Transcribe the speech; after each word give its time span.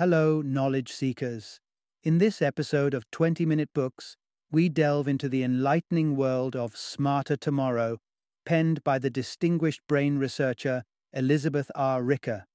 Hello, 0.00 0.40
knowledge 0.40 0.90
seekers. 0.90 1.60
In 2.02 2.16
this 2.16 2.40
episode 2.40 2.94
of 2.94 3.10
20 3.10 3.44
Minute 3.44 3.68
Books, 3.74 4.16
we 4.50 4.70
delve 4.70 5.06
into 5.06 5.28
the 5.28 5.42
enlightening 5.42 6.16
world 6.16 6.56
of 6.56 6.74
Smarter 6.74 7.36
Tomorrow, 7.36 7.98
penned 8.46 8.82
by 8.82 8.98
the 8.98 9.10
distinguished 9.10 9.82
brain 9.86 10.16
researcher 10.16 10.84
Elizabeth 11.12 11.70
R. 11.74 12.02
Ricker. 12.02 12.46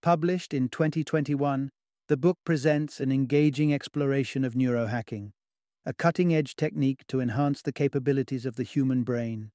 Published 0.00 0.54
in 0.54 0.70
2021, 0.70 1.68
the 2.08 2.16
book 2.16 2.38
presents 2.42 3.00
an 3.00 3.12
engaging 3.12 3.74
exploration 3.74 4.42
of 4.42 4.54
neurohacking, 4.54 5.32
a 5.84 5.92
cutting 5.92 6.34
edge 6.34 6.56
technique 6.56 7.02
to 7.08 7.20
enhance 7.20 7.60
the 7.60 7.70
capabilities 7.70 8.46
of 8.46 8.56
the 8.56 8.62
human 8.62 9.02
brain. 9.02 9.50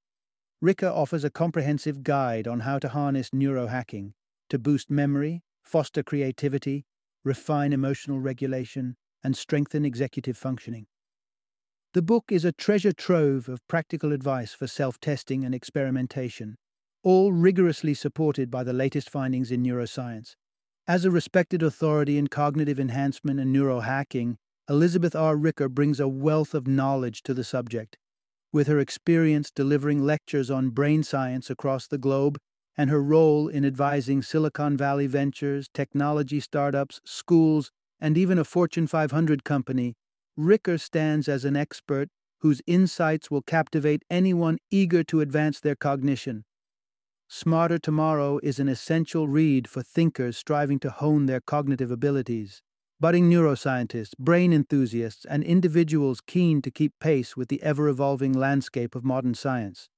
Ricker 0.61 0.85
offers 0.85 1.23
a 1.23 1.31
comprehensive 1.31 2.03
guide 2.03 2.47
on 2.47 2.59
how 2.59 2.77
to 2.77 2.89
harness 2.89 3.31
neurohacking 3.31 4.11
to 4.49 4.59
boost 4.59 4.91
memory, 4.91 5.41
foster 5.63 6.03
creativity, 6.03 6.85
refine 7.29 7.73
emotional 7.73 8.19
regulation, 8.19 8.95
and 9.23 9.37
strengthen 9.37 9.85
executive 9.85 10.35
functioning. 10.35 10.87
The 11.93 12.01
book 12.01 12.23
is 12.31 12.43
a 12.43 12.51
treasure 12.51 12.91
trove 12.91 13.47
of 13.47 13.67
practical 13.67 14.11
advice 14.11 14.55
for 14.55 14.65
self 14.65 14.99
testing 14.99 15.45
and 15.45 15.53
experimentation, 15.53 16.55
all 17.03 17.31
rigorously 17.31 17.93
supported 17.93 18.49
by 18.49 18.63
the 18.63 18.73
latest 18.73 19.11
findings 19.11 19.51
in 19.51 19.61
neuroscience. 19.61 20.33
As 20.87 21.05
a 21.05 21.11
respected 21.11 21.61
authority 21.61 22.17
in 22.17 22.29
cognitive 22.29 22.79
enhancement 22.79 23.39
and 23.39 23.55
neurohacking, 23.55 24.37
Elizabeth 24.67 25.15
R. 25.15 25.35
Ricker 25.35 25.69
brings 25.69 25.99
a 25.99 26.07
wealth 26.07 26.55
of 26.55 26.65
knowledge 26.65 27.21
to 27.23 27.35
the 27.35 27.43
subject. 27.43 27.95
With 28.51 28.65
her 28.65 28.79
experience 28.79 29.51
delivering 29.51 30.01
lectures 30.01 30.49
on 30.49 30.71
brain 30.71 31.03
science 31.03 31.51
across 31.51 31.85
the 31.85 31.99
globe 31.99 32.39
and 32.79 32.89
her 32.89 33.03
role 33.03 33.49
in 33.49 33.65
advising 33.65 34.21
Silicon 34.21 34.77
Valley 34.77 35.05
ventures, 35.05 35.67
technology 35.73 36.39
startups, 36.39 37.01
schools, 37.03 37.73
and 37.99 38.17
even 38.17 38.39
a 38.39 38.45
Fortune 38.45 38.87
500 38.87 39.43
company, 39.43 39.97
Ricker 40.37 40.77
stands 40.77 41.27
as 41.27 41.43
an 41.43 41.57
expert 41.57 42.07
whose 42.39 42.61
insights 42.65 43.29
will 43.29 43.41
captivate 43.41 44.05
anyone 44.09 44.59
eager 44.71 45.03
to 45.03 45.19
advance 45.19 45.59
their 45.59 45.75
cognition. 45.75 46.45
Smarter 47.27 47.79
Tomorrow 47.79 48.39
is 48.43 48.59
an 48.59 48.69
essential 48.69 49.27
read 49.27 49.67
for 49.67 49.83
thinkers 49.83 50.37
striving 50.37 50.79
to 50.79 50.89
hone 50.89 51.25
their 51.25 51.41
cognitive 51.41 51.91
abilities, 51.91 52.61
budding 52.97 53.29
neuroscientists, 53.29 54.17
brain 54.17 54.53
enthusiasts, 54.53 55.25
and 55.25 55.43
individuals 55.43 56.21
keen 56.25 56.61
to 56.61 56.71
keep 56.71 56.93
pace 57.01 57.35
with 57.35 57.49
the 57.49 57.61
ever 57.61 57.89
evolving 57.89 58.31
landscape 58.31 58.95
of 58.95 59.03
modern 59.03 59.33
science. 59.33 59.89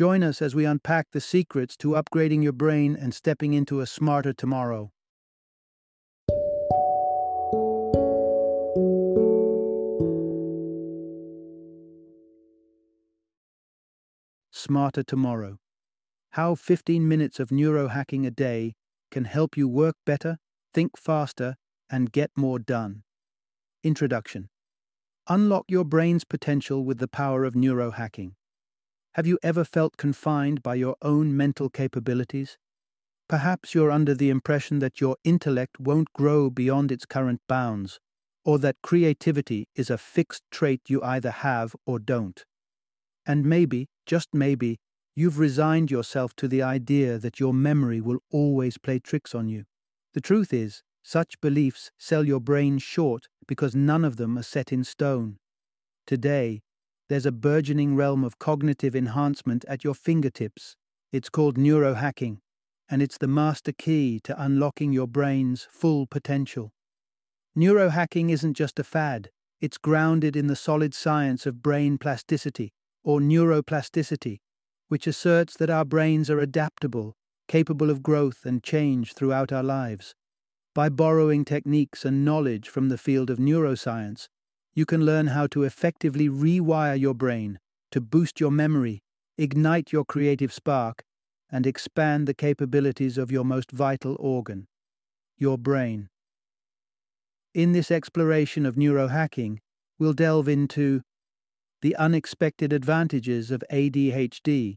Join 0.00 0.22
us 0.22 0.40
as 0.40 0.54
we 0.54 0.64
unpack 0.64 1.10
the 1.10 1.20
secrets 1.20 1.76
to 1.76 1.88
upgrading 1.88 2.42
your 2.42 2.54
brain 2.54 2.96
and 2.98 3.12
stepping 3.12 3.52
into 3.52 3.80
a 3.80 3.86
smarter 3.86 4.32
tomorrow. 4.32 4.92
Smarter 14.50 15.02
Tomorrow 15.02 15.58
How 16.30 16.54
15 16.54 17.06
minutes 17.06 17.38
of 17.38 17.50
neurohacking 17.50 18.26
a 18.26 18.30
day 18.30 18.72
can 19.10 19.26
help 19.26 19.58
you 19.58 19.68
work 19.68 19.96
better, 20.06 20.38
think 20.72 20.96
faster, 20.96 21.56
and 21.90 22.10
get 22.10 22.30
more 22.34 22.58
done. 22.58 23.02
Introduction 23.84 24.48
Unlock 25.28 25.66
your 25.68 25.84
brain's 25.84 26.24
potential 26.24 26.86
with 26.86 26.96
the 27.00 27.06
power 27.06 27.44
of 27.44 27.52
neurohacking. 27.52 28.32
Have 29.14 29.26
you 29.26 29.40
ever 29.42 29.64
felt 29.64 29.96
confined 29.96 30.62
by 30.62 30.76
your 30.76 30.94
own 31.02 31.36
mental 31.36 31.68
capabilities? 31.68 32.56
Perhaps 33.28 33.74
you're 33.74 33.90
under 33.90 34.14
the 34.14 34.30
impression 34.30 34.78
that 34.78 35.00
your 35.00 35.16
intellect 35.24 35.80
won't 35.80 36.12
grow 36.12 36.48
beyond 36.48 36.92
its 36.92 37.06
current 37.06 37.40
bounds, 37.48 37.98
or 38.44 38.60
that 38.60 38.76
creativity 38.82 39.66
is 39.74 39.90
a 39.90 39.98
fixed 39.98 40.44
trait 40.52 40.82
you 40.88 41.02
either 41.02 41.32
have 41.32 41.74
or 41.86 41.98
don't. 41.98 42.44
And 43.26 43.44
maybe, 43.44 43.88
just 44.06 44.28
maybe, 44.32 44.78
you've 45.16 45.40
resigned 45.40 45.90
yourself 45.90 46.34
to 46.36 46.46
the 46.46 46.62
idea 46.62 47.18
that 47.18 47.40
your 47.40 47.52
memory 47.52 48.00
will 48.00 48.20
always 48.30 48.78
play 48.78 49.00
tricks 49.00 49.34
on 49.34 49.48
you. 49.48 49.64
The 50.14 50.20
truth 50.20 50.52
is, 50.52 50.84
such 51.02 51.40
beliefs 51.40 51.90
sell 51.98 52.24
your 52.24 52.40
brain 52.40 52.78
short 52.78 53.26
because 53.48 53.74
none 53.74 54.04
of 54.04 54.18
them 54.18 54.38
are 54.38 54.44
set 54.44 54.72
in 54.72 54.84
stone. 54.84 55.38
Today, 56.06 56.62
there's 57.10 57.26
a 57.26 57.32
burgeoning 57.32 57.96
realm 57.96 58.22
of 58.22 58.38
cognitive 58.38 58.94
enhancement 58.94 59.64
at 59.66 59.82
your 59.82 59.94
fingertips. 59.94 60.76
It's 61.12 61.28
called 61.28 61.58
neurohacking, 61.58 62.38
and 62.88 63.02
it's 63.02 63.18
the 63.18 63.26
master 63.26 63.72
key 63.72 64.20
to 64.22 64.40
unlocking 64.40 64.92
your 64.92 65.08
brain's 65.08 65.66
full 65.72 66.06
potential. 66.06 66.72
Neurohacking 67.58 68.30
isn't 68.30 68.54
just 68.54 68.78
a 68.78 68.84
fad, 68.84 69.30
it's 69.60 69.76
grounded 69.76 70.36
in 70.36 70.46
the 70.46 70.54
solid 70.54 70.94
science 70.94 71.46
of 71.46 71.64
brain 71.64 71.98
plasticity, 71.98 72.70
or 73.02 73.18
neuroplasticity, 73.18 74.38
which 74.86 75.08
asserts 75.08 75.56
that 75.56 75.68
our 75.68 75.84
brains 75.84 76.30
are 76.30 76.38
adaptable, 76.38 77.16
capable 77.48 77.90
of 77.90 78.04
growth 78.04 78.46
and 78.46 78.62
change 78.62 79.14
throughout 79.14 79.50
our 79.50 79.64
lives. 79.64 80.14
By 80.76 80.88
borrowing 80.90 81.44
techniques 81.44 82.04
and 82.04 82.24
knowledge 82.24 82.68
from 82.68 82.88
the 82.88 82.98
field 82.98 83.30
of 83.30 83.38
neuroscience, 83.38 84.28
you 84.80 84.86
can 84.86 85.04
learn 85.04 85.26
how 85.26 85.46
to 85.46 85.62
effectively 85.64 86.30
rewire 86.30 86.98
your 86.98 87.12
brain 87.12 87.58
to 87.90 88.00
boost 88.00 88.40
your 88.40 88.50
memory, 88.50 89.02
ignite 89.36 89.92
your 89.92 90.06
creative 90.06 90.50
spark, 90.50 91.04
and 91.52 91.66
expand 91.66 92.26
the 92.26 92.32
capabilities 92.32 93.18
of 93.18 93.30
your 93.30 93.44
most 93.44 93.70
vital 93.72 94.16
organ, 94.18 94.66
your 95.36 95.58
brain. 95.58 96.08
In 97.52 97.72
this 97.72 97.90
exploration 97.90 98.64
of 98.64 98.76
neurohacking, 98.76 99.58
we'll 99.98 100.14
delve 100.14 100.48
into 100.48 101.02
the 101.82 101.94
unexpected 101.96 102.72
advantages 102.72 103.50
of 103.50 103.62
ADHD 103.70 104.76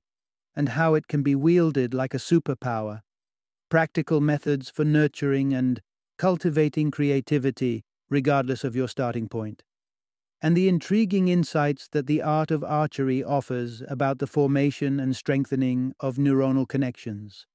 and 0.54 0.68
how 0.68 0.96
it 0.96 1.08
can 1.08 1.24
be 1.24 1.34
wielded 1.34 1.94
like 1.94 2.14
a 2.14 2.26
superpower, 2.30 3.04
practical 3.70 4.20
methods 4.20 4.70
for 4.70 4.84
nurturing 4.84 5.54
and 5.54 5.80
cultivating 6.18 6.92
creativity 6.92 7.86
regardless 8.10 8.66
of 8.66 8.76
your 8.76 8.90
starting 8.90 9.30
point 9.30 9.64
and 10.44 10.58
the 10.58 10.68
intriguing 10.68 11.30
insights 11.30 11.88
that 11.94 12.06
the 12.06 12.22
art 12.22 12.52
of 12.52 12.66
archery 12.66 13.24
offers 13.24 13.82
about 13.88 14.20
the 14.20 14.28
formation 14.28 15.00
and 15.00 15.16
strengthening 15.16 15.94
of 16.02 16.18
neuronal 16.18 16.68
connections. 16.68 17.48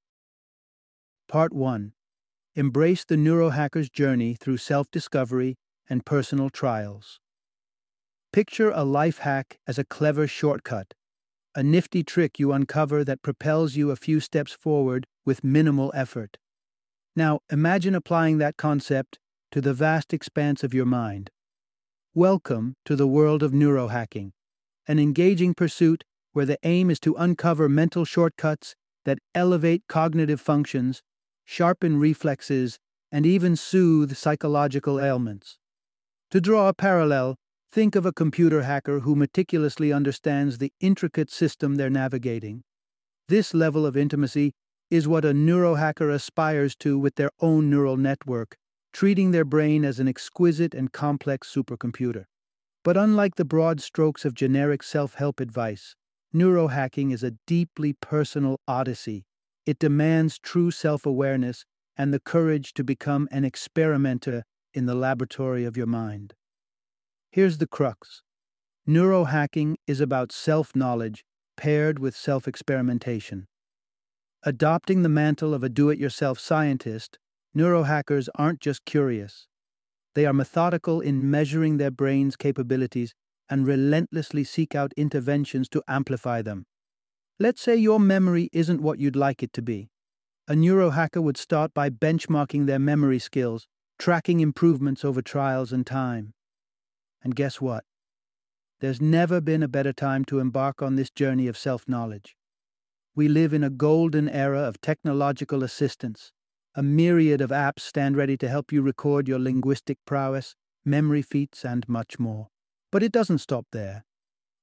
Part 1.28 1.53
1 1.53 1.93
Embrace 2.54 3.04
the 3.04 3.16
neurohacker's 3.16 3.91
journey 3.91 4.34
through 4.34 4.56
self 4.56 4.91
discovery 4.91 5.56
and 5.91 6.06
personal 6.06 6.49
trials. 6.49 7.21
Picture 8.32 8.71
a 8.71 8.84
life 8.84 9.19
hack 9.19 9.59
as 9.66 9.78
a 9.78 9.84
clever 9.84 10.26
shortcut, 10.26 10.94
a 11.55 11.62
nifty 11.62 12.03
trick 12.03 12.38
you 12.38 12.53
uncover 12.53 13.05
that 13.05 13.20
propels 13.20 13.76
you 13.76 13.91
a 13.91 13.97
few 13.97 14.19
steps 14.19 14.53
forward 14.53 15.06
with 15.26 15.44
minimal 15.44 15.93
effort. 15.94 16.38
Now, 17.15 17.41
imagine 17.53 17.94
applying 17.94 18.38
that 18.38 18.56
concept 18.56 19.19
to 19.50 19.60
the 19.60 19.75
vast 19.75 20.15
expanse 20.15 20.65
of 20.65 20.72
your 20.72 20.87
mind. 20.87 21.31
Welcome 22.18 22.74
to 22.84 22.96
the 22.96 23.06
world 23.06 23.44
of 23.44 23.52
neurohacking, 23.52 24.32
an 24.88 24.98
engaging 24.98 25.54
pursuit 25.54 26.02
where 26.32 26.46
the 26.46 26.58
aim 26.64 26.90
is 26.90 26.98
to 26.98 27.14
uncover 27.14 27.68
mental 27.68 28.04
shortcuts 28.04 28.74
that 29.04 29.20
elevate 29.36 29.84
cognitive 29.88 30.40
functions, 30.40 31.00
sharpen 31.44 32.00
reflexes, 32.00 32.80
and 33.12 33.24
even 33.24 33.54
soothe 33.54 34.16
psychological 34.16 35.00
ailments. 35.00 35.58
To 36.32 36.40
draw 36.40 36.68
a 36.68 36.74
parallel, 36.74 37.36
think 37.70 37.94
of 37.94 38.04
a 38.04 38.12
computer 38.12 38.62
hacker 38.62 38.98
who 38.98 39.14
meticulously 39.14 39.92
understands 39.92 40.58
the 40.58 40.72
intricate 40.80 41.30
system 41.30 41.76
they're 41.76 41.88
navigating. 41.88 42.64
This 43.28 43.54
level 43.54 43.86
of 43.86 43.96
intimacy 43.96 44.54
is 44.90 45.06
what 45.06 45.24
a 45.24 45.32
neurohacker 45.32 46.12
aspires 46.12 46.74
to 46.80 46.98
with 46.98 47.14
their 47.14 47.30
own 47.38 47.70
neural 47.70 47.96
network, 47.96 48.56
treating 48.93 49.31
their 49.31 49.44
brain 49.44 49.84
as 49.84 50.00
an 50.00 50.08
exquisite 50.08 50.75
and 50.75 50.93
complex 50.93 51.52
supercomputer. 51.52 52.25
But 52.85 52.96
unlike 52.96 53.35
the 53.37 53.44
broad 53.44 53.81
strokes 53.81 54.25
of 54.25 54.35
generic 54.35 54.82
self 54.82 55.14
help 55.14 55.40
advice, 55.40 55.94
neurohacking 56.35 57.12
is 57.12 57.23
a 57.23 57.35
deeply 57.46 57.93
personal 57.93 58.61
odyssey. 58.67 59.26
It 59.67 59.79
demands 59.79 60.38
true 60.38 60.70
self 60.70 61.05
awareness 61.05 61.64
and 61.96 62.14
the 62.14 62.20
courage 62.20 62.73
to 62.75 62.85
become 62.85 63.29
an 63.31 63.44
experimenter 63.44 64.44
in 64.73 64.87
the 64.87 64.94
laboratory 64.94 65.64
of 65.64 65.76
your 65.76 65.87
mind. 65.87 66.34
Here's 67.31 67.58
the 67.58 67.67
crux 67.67 68.23
neurohacking 68.88 69.76
is 69.87 70.00
about 70.00 70.32
self 70.32 70.75
knowledge 70.75 71.25
paired 71.56 71.99
with 71.99 72.17
self 72.17 72.49
experimentation. 72.49 73.46
Adopting 74.44 75.02
the 75.02 75.08
mantle 75.08 75.52
of 75.52 75.62
a 75.64 75.69
do 75.69 75.91
it 75.91 75.99
yourself 75.99 76.38
scientist, 76.38 77.19
Neurohackers 77.58 78.28
aren't 78.37 78.60
just 78.60 78.84
curious. 78.84 79.49
They 80.14 80.26
are 80.26 80.32
methodical 80.32 81.00
in 81.00 81.28
measuring 81.28 81.78
their 81.78 81.90
brain's 81.90 82.37
capabilities 82.37 83.14
and 83.50 83.66
relentlessly 83.66 84.44
seek 84.44 84.76
out 84.76 84.93
interventions 84.96 85.69
to 85.70 85.82
amplify 85.88 86.40
them. 86.40 86.66
Let's 87.40 87.60
say 87.60 87.75
your 87.75 87.99
memory 87.99 88.49
isn't 88.52 88.81
what 88.81 89.00
you'd 89.00 89.16
like 89.16 89.43
it 89.43 89.52
to 89.55 89.62
be. 89.62 89.90
A 90.46 90.55
neurohacker 90.55 91.20
would 91.20 91.37
start 91.37 91.75
by 91.75 91.90
benchmarking 91.90 92.66
their 92.66 92.78
memory 92.78 93.19
skills 93.19 93.66
tracking 93.99 94.38
improvements 94.38 95.05
over 95.05 95.20
trials 95.20 95.72
and 95.72 95.84
time. 95.84 96.34
And 97.25 97.34
guess 97.34 97.60
what? 97.60 97.82
There's 98.78 99.00
never 99.00 99.40
been 99.40 99.64
a 99.64 99.69
better 99.69 99.93
time 99.93 100.25
to 100.26 100.38
embark 100.38 100.81
on 100.81 100.94
this 100.94 101.10
journey 101.10 101.49
of 101.49 101.58
self 101.58 101.88
knowledge. 101.88 102.37
We 103.16 103.26
live 103.26 103.52
in 103.52 103.64
a 103.64 103.70
golden 103.70 104.28
era 104.28 104.60
of 104.60 104.81
technological 104.81 105.64
assistance. 105.64 106.32
A 106.78 106.82
myriad 106.84 107.40
of 107.40 107.50
apps 107.50 107.80
stand 107.80 108.16
ready 108.16 108.36
to 108.36 108.48
help 108.48 108.70
you 108.70 108.82
record 108.82 109.26
your 109.26 109.40
linguistic 109.40 109.98
prowess, 110.06 110.54
memory 110.84 111.22
feats, 111.22 111.64
and 111.64 111.84
much 111.88 112.20
more. 112.20 112.50
But 112.92 113.02
it 113.02 113.10
doesn't 113.10 113.38
stop 113.38 113.66
there. 113.72 114.04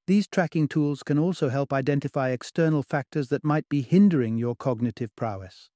These 0.07 0.29
tracking 0.29 0.69
tools 0.69 1.03
can 1.03 1.19
also 1.19 1.49
help 1.49 1.73
identify 1.73 2.29
external 2.29 2.83
factors 2.83 3.27
that 3.27 3.43
might 3.43 3.67
be 3.67 3.81
hindering 3.81 4.37
your 4.37 4.55
cognitive 4.55 5.13
prowess. 5.17 5.69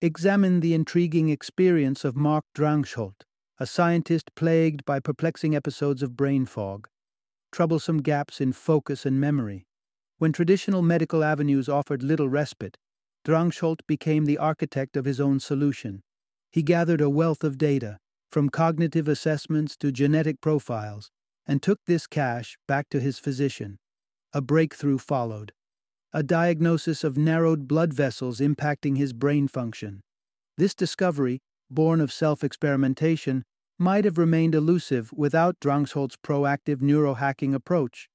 Examine 0.00 0.60
the 0.60 0.72
intriguing 0.72 1.28
experience 1.28 2.02
of 2.02 2.16
Mark 2.16 2.46
Drangsholt, 2.56 3.24
a 3.60 3.66
scientist 3.66 4.34
plagued 4.34 4.86
by 4.86 5.00
perplexing 5.00 5.54
episodes 5.54 6.02
of 6.02 6.16
brain 6.16 6.46
fog, 6.46 6.88
troublesome 7.52 7.98
gaps 7.98 8.40
in 8.40 8.54
focus 8.54 9.04
and 9.04 9.20
memory. 9.20 9.66
When 10.16 10.32
traditional 10.32 10.80
medical 10.80 11.22
avenues 11.22 11.68
offered 11.68 12.02
little 12.02 12.30
respite, 12.30 12.78
Drangsholt 13.26 13.80
became 13.88 14.24
the 14.24 14.38
architect 14.38 14.96
of 14.96 15.04
his 15.04 15.20
own 15.20 15.40
solution. 15.40 16.04
He 16.52 16.62
gathered 16.62 17.00
a 17.00 17.10
wealth 17.10 17.42
of 17.42 17.58
data, 17.58 17.98
from 18.30 18.50
cognitive 18.50 19.08
assessments 19.08 19.76
to 19.78 19.90
genetic 19.90 20.40
profiles, 20.40 21.10
and 21.44 21.60
took 21.60 21.80
this 21.86 22.06
cache 22.06 22.56
back 22.68 22.88
to 22.90 23.00
his 23.00 23.18
physician. 23.18 23.78
A 24.32 24.40
breakthrough 24.40 24.98
followed. 24.98 25.52
A 26.12 26.22
diagnosis 26.22 27.02
of 27.02 27.18
narrowed 27.18 27.66
blood 27.66 27.92
vessels 27.92 28.38
impacting 28.38 28.96
his 28.96 29.12
brain 29.12 29.48
function. 29.48 30.02
This 30.56 30.72
discovery, 30.76 31.40
born 31.68 32.00
of 32.00 32.12
self 32.12 32.44
experimentation, 32.44 33.42
might 33.76 34.04
have 34.04 34.18
remained 34.18 34.54
elusive 34.54 35.12
without 35.12 35.58
Drangsholt's 35.58 36.16
proactive 36.16 36.76
neurohacking 36.76 37.54
approach. 37.54 38.08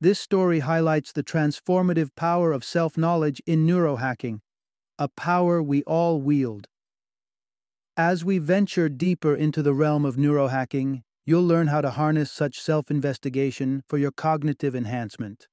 This 0.00 0.18
story 0.18 0.58
highlights 0.58 1.12
the 1.12 1.22
transformative 1.22 2.16
power 2.16 2.50
of 2.50 2.64
self 2.64 2.98
knowledge 2.98 3.40
in 3.46 3.64
neurohacking, 3.64 4.40
a 4.98 5.08
power 5.08 5.62
we 5.62 5.82
all 5.82 6.20
wield. 6.20 6.68
As 7.96 8.24
we 8.24 8.38
venture 8.38 8.88
deeper 8.88 9.34
into 9.34 9.62
the 9.62 9.74
realm 9.74 10.04
of 10.04 10.16
neurohacking, 10.16 11.02
you'll 11.24 11.46
learn 11.46 11.66
how 11.66 11.80
to 11.80 11.90
harness 11.90 12.30
such 12.30 12.60
self 12.60 12.90
investigation 12.90 13.82
for 13.88 13.98
your 13.98 14.10
cognitive 14.10 14.74
enhancement. 14.74 15.48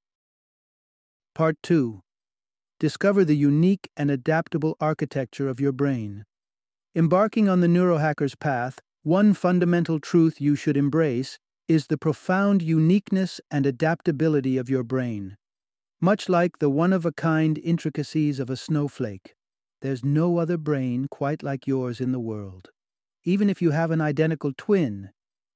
Part 1.35 1.57
2 1.63 2.01
Discover 2.79 3.25
the 3.25 3.35
unique 3.35 3.89
and 3.95 4.11
adaptable 4.11 4.75
architecture 4.79 5.47
of 5.47 5.59
your 5.59 5.71
brain. 5.71 6.25
Embarking 6.95 7.47
on 7.49 7.61
the 7.61 7.67
neurohacker's 7.67 8.35
path, 8.35 8.79
one 9.03 9.33
fundamental 9.33 9.99
truth 9.99 10.39
you 10.39 10.55
should 10.55 10.77
embrace 10.77 11.39
is 11.67 11.87
the 11.87 11.97
profound 11.97 12.61
uniqueness 12.61 13.41
and 13.49 13.65
adaptability 13.65 14.57
of 14.57 14.69
your 14.69 14.83
brain. 14.83 15.37
Much 16.03 16.27
like 16.27 16.59
the 16.59 16.69
one 16.69 16.91
of 16.91 17.05
a 17.05 17.13
kind 17.13 17.57
intricacies 17.59 18.37
of 18.37 18.49
a 18.49 18.57
snowflake, 18.57 19.35
there's 19.79 20.03
no 20.03 20.37
other 20.37 20.57
brain 20.57 21.07
quite 21.09 21.41
like 21.41 21.65
yours 21.65 22.01
in 22.01 22.11
the 22.11 22.19
world. 22.19 22.71
Even 23.23 23.49
if 23.49 23.61
you 23.61 23.71
have 23.71 23.89
an 23.89 24.01
identical 24.01 24.51
twin, 24.57 25.11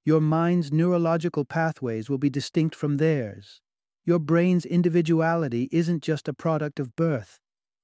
your 0.06 0.22
mind's 0.22 0.72
neurological 0.72 1.44
pathways 1.44 2.10
will 2.10 2.18
be 2.18 2.30
distinct 2.30 2.76
from 2.76 2.96
theirs. 2.96 3.60
Your 4.06 4.20
brain's 4.20 4.64
individuality 4.66 5.68
isn't 5.70 6.02
just 6.02 6.30
a 6.30 6.34
product 6.34 6.80
of 6.80 6.96
birth. 6.96 7.42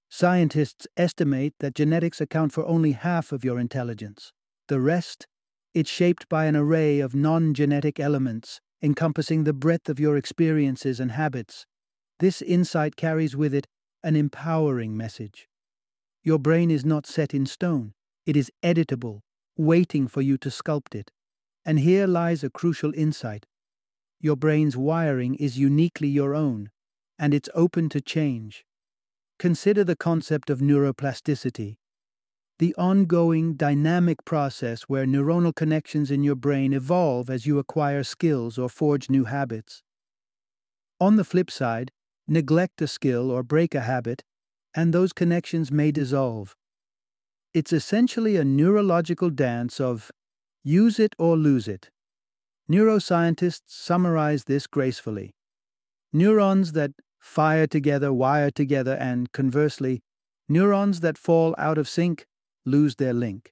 Scientists 0.07 0.88
estimate 0.95 1.56
that 1.59 1.75
genetics 1.75 2.21
account 2.21 2.54
for 2.54 2.66
only 2.66 2.94
half 2.94 3.33
of 3.33 3.44
your 3.44 3.59
intelligence. 3.59 4.31
The 4.69 4.80
rest, 4.80 5.27
it's 5.74 5.89
shaped 5.89 6.30
by 6.30 6.45
an 6.45 6.56
array 6.56 7.01
of 7.01 7.13
non 7.13 7.54
genetic 7.54 8.00
elements 8.00 8.62
encompassing 8.81 9.44
the 9.44 9.51
breadth 9.51 9.89
of 9.89 10.00
your 10.00 10.16
experiences 10.16 11.01
and 11.01 11.12
habits. 11.12 11.66
This 12.19 12.42
insight 12.42 12.95
carries 12.95 13.36
with 13.36 13.54
it 13.54 13.68
an 14.04 14.15
empowering 14.15 14.95
message. 14.95 15.48
Your 16.24 16.39
brain 16.39 16.71
is 16.71 16.86
not 16.86 17.06
set 17.06 17.33
in 17.33 17.45
stone, 17.45 17.94
it 18.25 18.38
is 18.38 18.51
editable, 18.62 19.21
waiting 19.57 20.07
for 20.07 20.21
you 20.21 20.38
to 20.38 20.50
sculpt 20.50 20.95
it. 20.95 21.12
And 21.65 21.80
here 21.80 22.07
lies 22.07 22.44
a 22.44 22.50
crucial 22.50 22.94
insight. 22.94 23.45
Your 24.19 24.36
brain's 24.36 24.77
wiring 24.77 25.36
is 25.36 25.57
uniquely 25.57 26.07
your 26.07 26.33
own, 26.33 26.69
and 27.19 27.33
it's 27.33 27.50
open 27.54 27.89
to 27.89 28.01
change. 28.01 28.66
Consider 29.39 29.83
the 29.83 29.95
concept 29.95 30.50
of 30.50 30.59
neuroplasticity, 30.59 31.75
the 32.59 32.75
ongoing 32.75 33.56
dynamic 33.56 34.24
process 34.24 34.83
where 34.83 35.06
neuronal 35.06 35.54
connections 35.54 36.12
in 36.12 36.24
your 36.24 36.36
brain 36.36 36.71
evolve 36.71 37.30
as 37.30 37.45
you 37.45 37.59
acquire 37.59 38.04
skills 38.04 38.57
or 38.57 38.69
forge 38.69 39.09
new 39.09 39.25
habits. 39.25 39.83
On 41.01 41.18
the 41.18 41.25
flip 41.25 41.51
side, 41.51 41.92
neglect 42.27 42.81
a 42.81 42.87
skill 42.87 43.31
or 43.31 43.43
break 43.43 43.75
a 43.75 43.81
habit, 43.81 44.23
and 44.75 44.93
those 44.93 45.13
connections 45.13 45.71
may 45.71 45.91
dissolve. 45.91 46.55
It's 47.53 47.73
essentially 47.73 48.35
a 48.35 48.43
neurological 48.43 49.29
dance 49.29 49.79
of 49.79 50.11
use 50.63 50.99
it 50.99 51.15
or 51.19 51.37
lose 51.37 51.67
it. 51.67 51.89
Neuroscientists 52.69 53.67
summarize 53.67 54.45
this 54.45 54.67
gracefully. 54.67 55.35
Neurons 56.11 56.71
that 56.71 56.91
fire 57.19 57.67
together 57.67 58.11
wire 58.11 58.51
together, 58.51 58.95
and 58.95 59.31
conversely, 59.31 60.01
neurons 60.49 60.99
that 61.01 61.17
fall 61.17 61.55
out 61.57 61.77
of 61.77 61.87
sync 61.87 62.25
lose 62.65 62.95
their 62.95 63.13
link. 63.13 63.51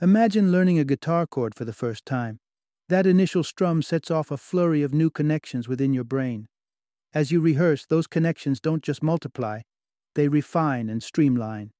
Imagine 0.00 0.50
learning 0.50 0.78
a 0.78 0.84
guitar 0.84 1.26
chord 1.26 1.54
for 1.54 1.64
the 1.64 1.72
first 1.72 2.06
time. 2.06 2.38
That 2.88 3.06
initial 3.06 3.44
strum 3.44 3.82
sets 3.82 4.10
off 4.10 4.30
a 4.30 4.36
flurry 4.36 4.82
of 4.82 4.94
new 4.94 5.10
connections 5.10 5.68
within 5.68 5.92
your 5.92 6.04
brain. 6.04 6.48
As 7.12 7.32
you 7.32 7.40
rehearse, 7.40 7.86
those 7.86 8.06
connections 8.06 8.60
don't 8.60 8.82
just 8.84 9.02
multiply, 9.02 9.62
they 10.14 10.28
refine 10.28 10.88
and 10.88 11.02
streamline. 11.02 11.72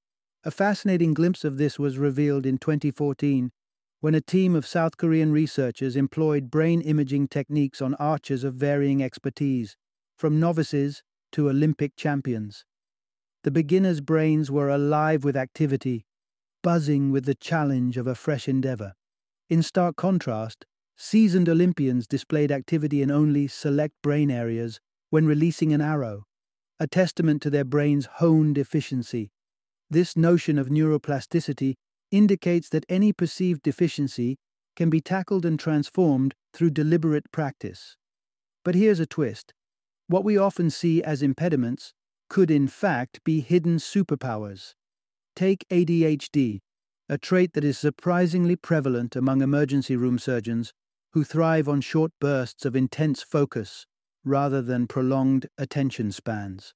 A 0.43 0.50
fascinating 0.50 1.15
glimpse 1.15 1.44
of 1.44 1.56
this 1.56 1.79
was 1.79 1.99
revealed 1.99 2.47
in 2.47 2.59
2014 2.59 3.53
when 4.00 4.15
a 4.15 4.21
team 4.21 4.55
of 4.56 4.67
South 4.67 4.97
Korean 4.97 5.31
researchers 5.31 5.94
employed 5.94 6.50
brain 6.50 6.81
imaging 6.81 7.29
techniques 7.29 7.82
on 7.82 7.94
archers 7.97 8.44
of 8.44 8.55
varying 8.55 9.03
expertise, 9.03 9.77
from 10.17 10.41
novices 10.41 11.03
to 11.33 11.50
Olympic 11.50 11.94
champions. 11.97 12.65
The 13.44 13.50
beginners' 13.50 14.00
brains 14.00 14.50
were 14.50 14.71
alive 14.71 15.23
with 15.23 15.37
activity, 15.37 16.06
buzzing 16.62 17.11
with 17.11 17.25
the 17.26 17.35
challenge 17.35 17.97
of 17.97 18.06
a 18.06 18.15
fresh 18.15 18.49
endeavor. 18.49 18.94
In 19.49 19.62
stark 19.62 19.97
contrast, 19.97 20.64
seasoned 20.97 21.49
Olympians 21.49 22.07
displayed 22.07 22.50
activity 22.50 23.02
in 23.02 23.11
only 23.11 23.47
select 23.49 23.95
brain 24.02 24.31
areas 24.31 24.81
when 25.11 25.26
releasing 25.26 25.73
an 25.73 25.81
arrow, 25.81 26.25
a 26.79 26.87
testament 26.87 27.43
to 27.43 27.50
their 27.50 27.64
brain's 27.64 28.07
honed 28.07 28.57
efficiency. 28.57 29.31
This 29.90 30.17
notion 30.17 30.59
of 30.59 30.69
neuroplasticity 30.69 31.75
indicates 32.11 32.69
that 32.71 32.87
any 32.88 33.12
perceived 33.12 33.62
deficiency 33.62 34.38
can 34.76 34.88
be 34.88 35.00
tackled 35.00 35.45
and 35.45 35.59
transformed 35.59 36.35
through 36.55 36.71
deliberate 36.71 37.31
practice. 37.33 37.97
But 38.64 38.75
here's 38.75 39.00
a 39.00 39.07
twist 39.07 39.52
what 40.07 40.25
we 40.25 40.37
often 40.37 40.71
see 40.71 41.02
as 41.02 41.23
impediments 41.23 41.93
could 42.29 42.50
in 42.50 42.67
fact 42.67 43.23
be 43.25 43.40
hidden 43.40 43.76
superpowers. 43.76 44.75
Take 45.37 45.67
ADHD, 45.71 46.61
a 47.09 47.19
trait 47.19 47.52
that 47.52 47.64
is 47.64 47.79
surprisingly 47.79 48.57
prevalent 48.57 49.14
among 49.14 49.43
emergency 49.43 49.97
room 49.97 50.19
surgeons 50.19 50.73
who 51.12 51.25
thrive 51.25 51.69
on 51.69 51.81
short 51.81 52.12
bursts 52.21 52.64
of 52.64 52.75
intense 52.75 53.23
focus 53.23 53.87
rather 54.25 54.62
than 54.62 54.87
prolonged 54.87 55.47
attention 55.59 56.12
spans. 56.12 56.75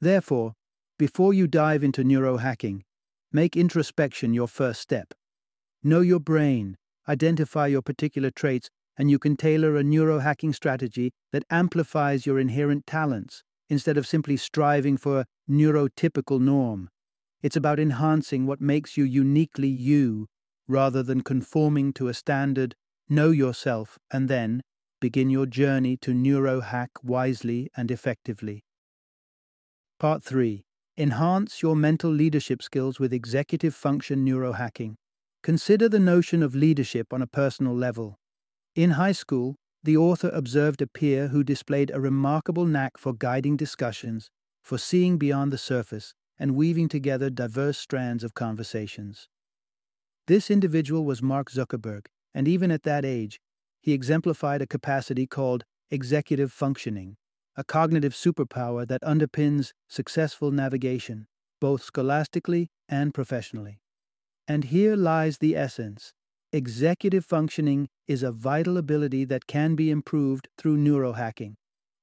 Therefore, 0.00 0.54
before 0.98 1.34
you 1.34 1.46
dive 1.46 1.82
into 1.82 2.04
neurohacking, 2.04 2.82
make 3.32 3.56
introspection 3.56 4.32
your 4.32 4.48
first 4.48 4.80
step. 4.80 5.12
Know 5.82 6.00
your 6.00 6.20
brain, 6.20 6.76
identify 7.08 7.66
your 7.66 7.82
particular 7.82 8.30
traits, 8.30 8.70
and 8.96 9.10
you 9.10 9.18
can 9.18 9.36
tailor 9.36 9.76
a 9.76 9.82
neurohacking 9.82 10.54
strategy 10.54 11.12
that 11.32 11.44
amplifies 11.50 12.26
your 12.26 12.38
inherent 12.38 12.86
talents 12.86 13.42
instead 13.68 13.96
of 13.96 14.06
simply 14.06 14.36
striving 14.36 14.96
for 14.96 15.20
a 15.20 15.26
neurotypical 15.50 16.40
norm. 16.40 16.88
It's 17.42 17.56
about 17.56 17.80
enhancing 17.80 18.46
what 18.46 18.60
makes 18.60 18.96
you 18.96 19.04
uniquely 19.04 19.68
you 19.68 20.26
rather 20.68 21.02
than 21.02 21.22
conforming 21.22 21.92
to 21.94 22.08
a 22.08 22.14
standard. 22.14 22.74
Know 23.08 23.30
yourself 23.30 23.98
and 24.10 24.28
then, 24.28 24.62
begin 25.04 25.28
your 25.28 25.44
journey 25.44 25.98
to 25.98 26.12
neurohack 26.14 26.88
wisely 27.02 27.68
and 27.76 27.90
effectively. 27.90 28.64
Part 30.00 30.24
3 30.24 30.64
Enhance 30.96 31.60
your 31.60 31.76
mental 31.76 32.10
leadership 32.10 32.62
skills 32.62 32.98
with 32.98 33.12
executive 33.12 33.74
function 33.74 34.24
neurohacking. 34.24 34.94
Consider 35.42 35.90
the 35.90 36.00
notion 36.00 36.42
of 36.42 36.54
leadership 36.54 37.12
on 37.12 37.20
a 37.20 37.26
personal 37.26 37.76
level. 37.76 38.16
In 38.74 38.92
high 38.92 39.12
school, 39.12 39.56
the 39.82 39.94
author 39.94 40.30
observed 40.32 40.80
a 40.80 40.86
peer 40.86 41.28
who 41.28 41.44
displayed 41.44 41.90
a 41.92 42.00
remarkable 42.00 42.64
knack 42.64 42.96
for 42.96 43.12
guiding 43.12 43.58
discussions, 43.58 44.30
for 44.62 44.78
seeing 44.78 45.18
beyond 45.18 45.52
the 45.52 45.58
surface, 45.58 46.14
and 46.38 46.56
weaving 46.56 46.88
together 46.88 47.28
diverse 47.28 47.76
strands 47.76 48.24
of 48.24 48.32
conversations. 48.32 49.28
This 50.28 50.50
individual 50.50 51.04
was 51.04 51.20
Mark 51.20 51.50
Zuckerberg, 51.50 52.06
and 52.32 52.48
even 52.48 52.70
at 52.70 52.84
that 52.84 53.04
age, 53.04 53.38
he 53.84 53.92
exemplified 53.92 54.62
a 54.62 54.66
capacity 54.66 55.26
called 55.26 55.62
executive 55.90 56.50
functioning, 56.50 57.18
a 57.54 57.62
cognitive 57.62 58.14
superpower 58.14 58.88
that 58.88 59.02
underpins 59.02 59.72
successful 59.90 60.50
navigation, 60.50 61.26
both 61.60 61.82
scholastically 61.82 62.70
and 62.88 63.12
professionally. 63.12 63.82
And 64.48 64.64
here 64.64 64.96
lies 64.96 65.36
the 65.36 65.54
essence. 65.54 66.14
Executive 66.50 67.26
functioning 67.26 67.88
is 68.06 68.22
a 68.22 68.32
vital 68.32 68.78
ability 68.78 69.26
that 69.26 69.46
can 69.46 69.74
be 69.74 69.90
improved 69.90 70.48
through 70.56 70.78
neurohacking. 70.78 71.56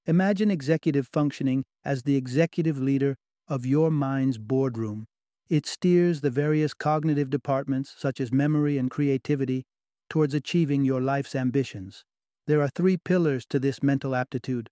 Imagine 0.05 0.51
executive 0.51 1.09
functioning 1.11 1.63
as 1.83 2.03
the 2.03 2.15
executive 2.15 2.79
leader 2.79 3.15
of 3.47 3.65
your 3.65 3.89
mind's 3.89 4.37
boardroom. 4.37 5.07
It 5.49 5.65
steers 5.65 6.21
the 6.21 6.29
various 6.29 6.75
cognitive 6.75 7.31
departments, 7.31 7.95
such 7.97 8.21
as 8.21 8.31
memory 8.31 8.77
and 8.77 8.91
creativity, 8.91 9.63
towards 10.11 10.33
achieving 10.33 10.83
your 10.83 10.99
life's 10.99 11.33
ambitions. 11.33 12.03
There 12.45 12.61
are 12.61 12.67
three 12.67 12.97
pillars 12.97 13.45
to 13.45 13.59
this 13.59 13.81
mental 13.81 14.13
aptitude 14.13 14.69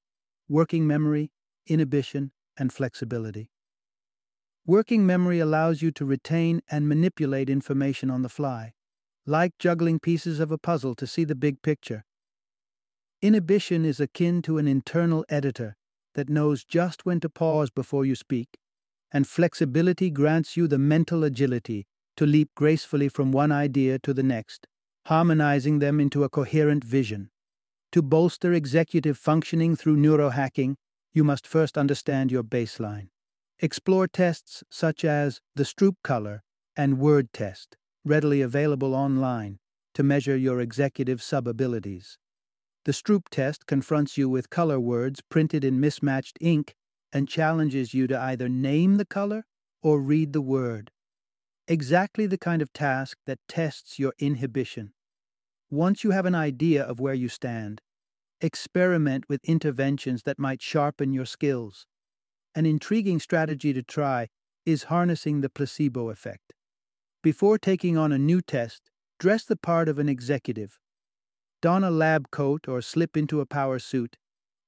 working 0.49 0.85
memory, 0.85 1.31
inhibition, 1.65 2.31
and 2.57 2.73
flexibility. 2.73 3.49
Working 4.65 5.05
memory 5.05 5.39
allows 5.39 5.81
you 5.81 5.91
to 5.91 6.03
retain 6.03 6.59
and 6.69 6.89
manipulate 6.89 7.49
information 7.49 8.11
on 8.11 8.21
the 8.21 8.27
fly, 8.27 8.73
like 9.25 9.57
juggling 9.57 9.99
pieces 9.99 10.41
of 10.41 10.51
a 10.51 10.57
puzzle 10.57 10.93
to 10.95 11.07
see 11.07 11.23
the 11.23 11.35
big 11.35 11.61
picture. 11.61 12.03
Inhibition 13.21 13.85
is 13.85 14.01
akin 14.01 14.41
to 14.41 14.57
an 14.57 14.67
internal 14.67 15.23
editor 15.29 15.77
that 16.15 16.29
knows 16.29 16.65
just 16.65 17.05
when 17.05 17.21
to 17.21 17.29
pause 17.29 17.69
before 17.69 18.03
you 18.03 18.15
speak 18.15 18.57
and 19.13 19.25
flexibility 19.25 20.09
grants 20.09 20.57
you 20.57 20.67
the 20.67 20.77
mental 20.77 21.23
agility 21.23 21.87
to 22.17 22.25
leap 22.25 22.49
gracefully 22.55 23.07
from 23.07 23.31
one 23.31 23.53
idea 23.53 23.97
to 23.99 24.13
the 24.13 24.23
next, 24.23 24.67
harmonizing 25.09 25.79
them 25.79 25.99
into 25.99 26.23
a 26.23 26.29
coherent 26.29 26.83
vision. 26.83 27.31
To 27.93 27.99
bolster 28.03 28.53
executive 28.53 29.17
functioning 29.17 29.75
through 29.75 29.97
neurohacking, 29.97 30.75
you 31.11 31.23
must 31.23 31.47
first 31.47 31.79
understand 31.79 32.31
your 32.31 32.43
baseline. 32.43 33.07
Explore 33.57 34.07
tests 34.07 34.63
such 34.69 35.03
as 35.03 35.41
the 35.55 35.63
Stroop 35.63 35.95
Color 36.03 36.43
and 36.77 36.99
Word 36.99 37.33
Test, 37.33 37.75
readily 38.05 38.41
available 38.41 38.93
online, 38.93 39.57
to 39.95 40.03
measure 40.03 40.37
your 40.37 40.61
executive 40.61 41.23
sub-abilities. 41.23 42.19
The 42.85 42.91
Stroop 42.91 43.29
test 43.31 43.65
confronts 43.65 44.15
you 44.15 44.29
with 44.29 44.51
color 44.51 44.79
words 44.79 45.21
printed 45.27 45.63
in 45.63 45.79
mismatched 45.79 46.37
ink 46.39 46.75
and 47.11 47.27
challenges 47.27 47.95
you 47.95 48.05
to 48.05 48.21
either 48.21 48.47
name 48.47 48.97
the 48.97 49.05
color 49.05 49.45
or 49.81 49.99
read 49.99 50.33
the 50.33 50.41
word. 50.41 50.91
Exactly 51.67 52.27
the 52.27 52.37
kind 52.37 52.61
of 52.61 52.71
task 52.73 53.17
that 53.25 53.39
tests 53.47 53.97
your 53.97 54.13
inhibition. 54.19 54.93
Once 55.71 56.03
you 56.03 56.09
have 56.09 56.25
an 56.25 56.33
idea 56.33 56.83
of 56.83 56.99
where 56.99 57.13
you 57.13 57.29
stand, 57.29 57.79
experiment 58.41 59.23
with 59.29 59.39
interventions 59.43 60.23
that 60.23 60.39
might 60.39 60.61
sharpen 60.63 61.13
your 61.13 61.25
skills. 61.25 61.85
An 62.55 62.65
intriguing 62.65 63.19
strategy 63.19 63.71
to 63.73 63.83
try 63.83 64.29
is 64.65 64.85
harnessing 64.85 65.41
the 65.41 65.49
placebo 65.49 66.09
effect. 66.09 66.53
Before 67.21 67.59
taking 67.59 67.97
on 67.97 68.11
a 68.11 68.17
new 68.17 68.41
test, 68.41 68.89
dress 69.19 69.45
the 69.45 69.55
part 69.55 69.87
of 69.87 69.99
an 69.99 70.09
executive. 70.09 70.79
Don 71.61 71.83
a 71.83 71.91
lab 71.91 72.31
coat 72.31 72.67
or 72.67 72.81
slip 72.81 73.15
into 73.15 73.39
a 73.39 73.45
power 73.45 73.77
suit, 73.77 74.17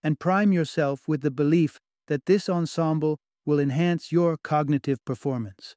and 0.03 0.19
prime 0.19 0.51
yourself 0.51 1.07
with 1.07 1.21
the 1.21 1.31
belief 1.31 1.79
that 2.09 2.27
this 2.27 2.47
ensemble 2.47 3.19
will 3.43 3.59
enhance 3.59 4.11
your 4.11 4.37
cognitive 4.37 5.03
performance. 5.03 5.75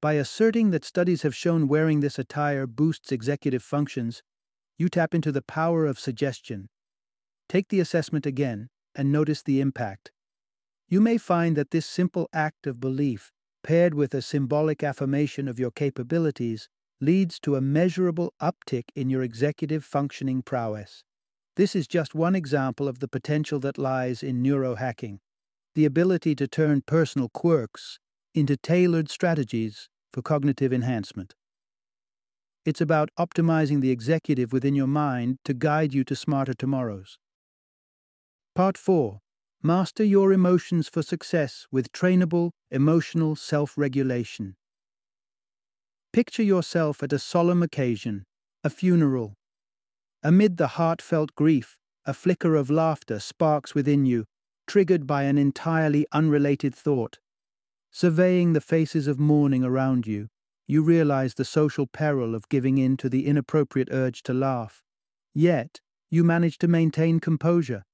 By 0.00 0.14
asserting 0.14 0.70
that 0.70 0.84
studies 0.84 1.22
have 1.22 1.36
shown 1.36 1.68
wearing 1.68 2.00
this 2.00 2.18
attire 2.18 2.66
boosts 2.66 3.12
executive 3.12 3.62
functions, 3.62 4.20
you 4.82 4.88
tap 4.88 5.14
into 5.14 5.30
the 5.30 5.42
power 5.42 5.86
of 5.86 6.00
suggestion. 6.00 6.68
Take 7.48 7.68
the 7.68 7.78
assessment 7.78 8.26
again 8.26 8.68
and 8.96 9.12
notice 9.12 9.40
the 9.40 9.60
impact. 9.60 10.10
You 10.88 11.00
may 11.00 11.18
find 11.18 11.56
that 11.56 11.70
this 11.70 11.86
simple 11.86 12.28
act 12.32 12.66
of 12.66 12.80
belief, 12.80 13.30
paired 13.62 13.94
with 13.94 14.12
a 14.12 14.20
symbolic 14.20 14.82
affirmation 14.82 15.46
of 15.46 15.60
your 15.60 15.70
capabilities, 15.70 16.68
leads 17.00 17.38
to 17.40 17.54
a 17.54 17.60
measurable 17.60 18.34
uptick 18.42 18.86
in 18.96 19.08
your 19.08 19.22
executive 19.22 19.84
functioning 19.84 20.42
prowess. 20.42 21.04
This 21.54 21.76
is 21.76 21.86
just 21.86 22.12
one 22.12 22.34
example 22.34 22.88
of 22.88 22.98
the 22.98 23.08
potential 23.08 23.60
that 23.60 23.78
lies 23.78 24.20
in 24.22 24.42
neurohacking 24.42 25.18
the 25.74 25.84
ability 25.84 26.34
to 26.34 26.48
turn 26.48 26.82
personal 26.82 27.28
quirks 27.28 28.00
into 28.34 28.56
tailored 28.56 29.08
strategies 29.08 29.88
for 30.12 30.22
cognitive 30.22 30.72
enhancement. 30.72 31.34
It's 32.64 32.80
about 32.80 33.10
optimizing 33.18 33.80
the 33.80 33.90
executive 33.90 34.52
within 34.52 34.74
your 34.74 34.86
mind 34.86 35.38
to 35.44 35.54
guide 35.54 35.92
you 35.92 36.04
to 36.04 36.14
smarter 36.14 36.54
tomorrows. 36.54 37.18
Part 38.54 38.78
4 38.78 39.20
Master 39.64 40.04
your 40.04 40.32
emotions 40.32 40.88
for 40.88 41.02
success 41.02 41.66
with 41.70 41.92
trainable 41.92 42.50
emotional 42.70 43.36
self 43.36 43.76
regulation. 43.76 44.56
Picture 46.12 46.42
yourself 46.42 47.02
at 47.02 47.12
a 47.12 47.18
solemn 47.18 47.62
occasion, 47.62 48.24
a 48.62 48.70
funeral. 48.70 49.34
Amid 50.22 50.56
the 50.56 50.68
heartfelt 50.78 51.34
grief, 51.34 51.76
a 52.04 52.14
flicker 52.14 52.54
of 52.54 52.70
laughter 52.70 53.18
sparks 53.18 53.74
within 53.74 54.04
you 54.04 54.24
triggered 54.66 55.06
by 55.06 55.24
an 55.24 55.38
entirely 55.38 56.06
unrelated 56.12 56.74
thought. 56.74 57.18
Surveying 57.90 58.52
the 58.52 58.60
faces 58.60 59.06
of 59.06 59.18
mourning 59.18 59.64
around 59.64 60.06
you, 60.06 60.28
you 60.72 60.82
realize 60.82 61.34
the 61.34 61.44
social 61.44 61.86
peril 61.86 62.34
of 62.34 62.48
giving 62.48 62.78
in 62.78 62.96
to 62.96 63.10
the 63.10 63.26
inappropriate 63.26 63.88
urge 63.92 64.22
to 64.22 64.32
laugh. 64.32 64.82
Yet, 65.34 65.80
you 66.10 66.24
manage 66.24 66.56
to 66.58 66.66
maintain 66.66 67.20
composure. 67.20 67.84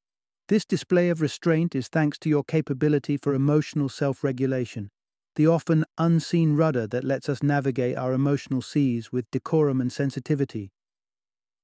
This 0.47 0.64
display 0.64 1.11
of 1.11 1.20
restraint 1.20 1.75
is 1.75 1.88
thanks 1.88 2.18
to 2.18 2.28
your 2.28 2.44
capability 2.44 3.16
for 3.16 3.35
emotional 3.35 3.88
self 3.88 4.23
regulation, 4.23 4.90
the 5.35 5.49
often 5.49 5.85
unseen 5.99 6.54
rudder 6.54 6.87
that 6.87 7.02
lets 7.02 7.28
us 7.28 7.42
navigate 7.42 7.99
our 7.99 8.12
emotional 8.12 8.62
seas 8.62 9.11
with 9.11 9.30
decorum 9.32 9.80
and 9.80 9.92
sensitivity. 9.92 10.70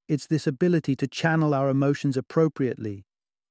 It's 0.08 0.26
this 0.26 0.48
ability 0.48 0.96
to 0.96 1.06
channel 1.06 1.54
our 1.54 1.70
emotions 1.70 2.16
appropriately, 2.16 3.04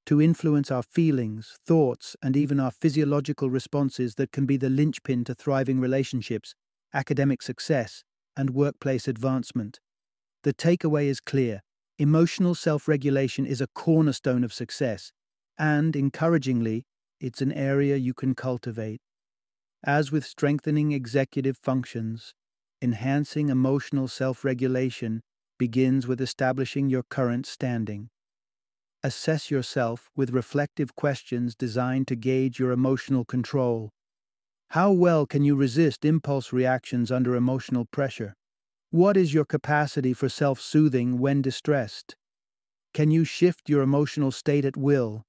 to 0.05 0.21
influence 0.21 0.69
our 0.69 0.83
feelings, 0.83 1.57
thoughts, 1.65 2.17
and 2.21 2.35
even 2.35 2.59
our 2.59 2.71
physiological 2.71 3.49
responses 3.49 4.15
that 4.15 4.33
can 4.33 4.45
be 4.45 4.57
the 4.57 4.69
linchpin 4.69 5.23
to 5.23 5.33
thriving 5.33 5.79
relationships, 5.79 6.55
academic 6.93 7.41
success, 7.41 8.03
and 8.35 8.51
workplace 8.51 9.07
advancement. 9.07 9.79
The 10.43 10.53
takeaway 10.53 11.05
is 11.05 11.19
clear 11.19 11.61
emotional 11.99 12.55
self 12.55 12.87
regulation 12.87 13.45
is 13.45 13.61
a 13.61 13.67
cornerstone 13.67 14.43
of 14.43 14.53
success, 14.53 15.11
and, 15.57 15.95
encouragingly, 15.95 16.85
it's 17.19 17.41
an 17.41 17.51
area 17.51 17.95
you 17.95 18.13
can 18.13 18.35
cultivate. 18.35 18.99
As 19.83 20.11
with 20.11 20.25
strengthening 20.25 20.91
executive 20.91 21.57
functions, 21.57 22.33
enhancing 22.81 23.49
emotional 23.49 24.07
self 24.07 24.43
regulation 24.43 25.21
begins 25.57 26.07
with 26.07 26.19
establishing 26.19 26.89
your 26.89 27.03
current 27.03 27.45
standing. 27.45 28.09
Assess 29.03 29.51
yourself 29.51 30.09
with 30.15 30.31
reflective 30.31 30.95
questions 30.95 31.55
designed 31.55 32.07
to 32.07 32.15
gauge 32.15 32.59
your 32.59 32.71
emotional 32.71 33.25
control. 33.25 33.89
How 34.73 34.91
well 34.91 35.27
can 35.27 35.43
you 35.43 35.55
resist 35.55 36.03
impulse 36.03 36.51
reactions 36.51 37.11
under 37.11 37.35
emotional 37.35 37.85
pressure? 37.85 38.33
What 38.89 39.15
is 39.15 39.31
your 39.31 39.45
capacity 39.45 40.13
for 40.13 40.29
self 40.29 40.59
soothing 40.59 41.19
when 41.19 41.43
distressed? 41.43 42.15
Can 42.91 43.11
you 43.11 43.23
shift 43.23 43.69
your 43.69 43.83
emotional 43.83 44.31
state 44.31 44.65
at 44.65 44.75
will? 44.75 45.21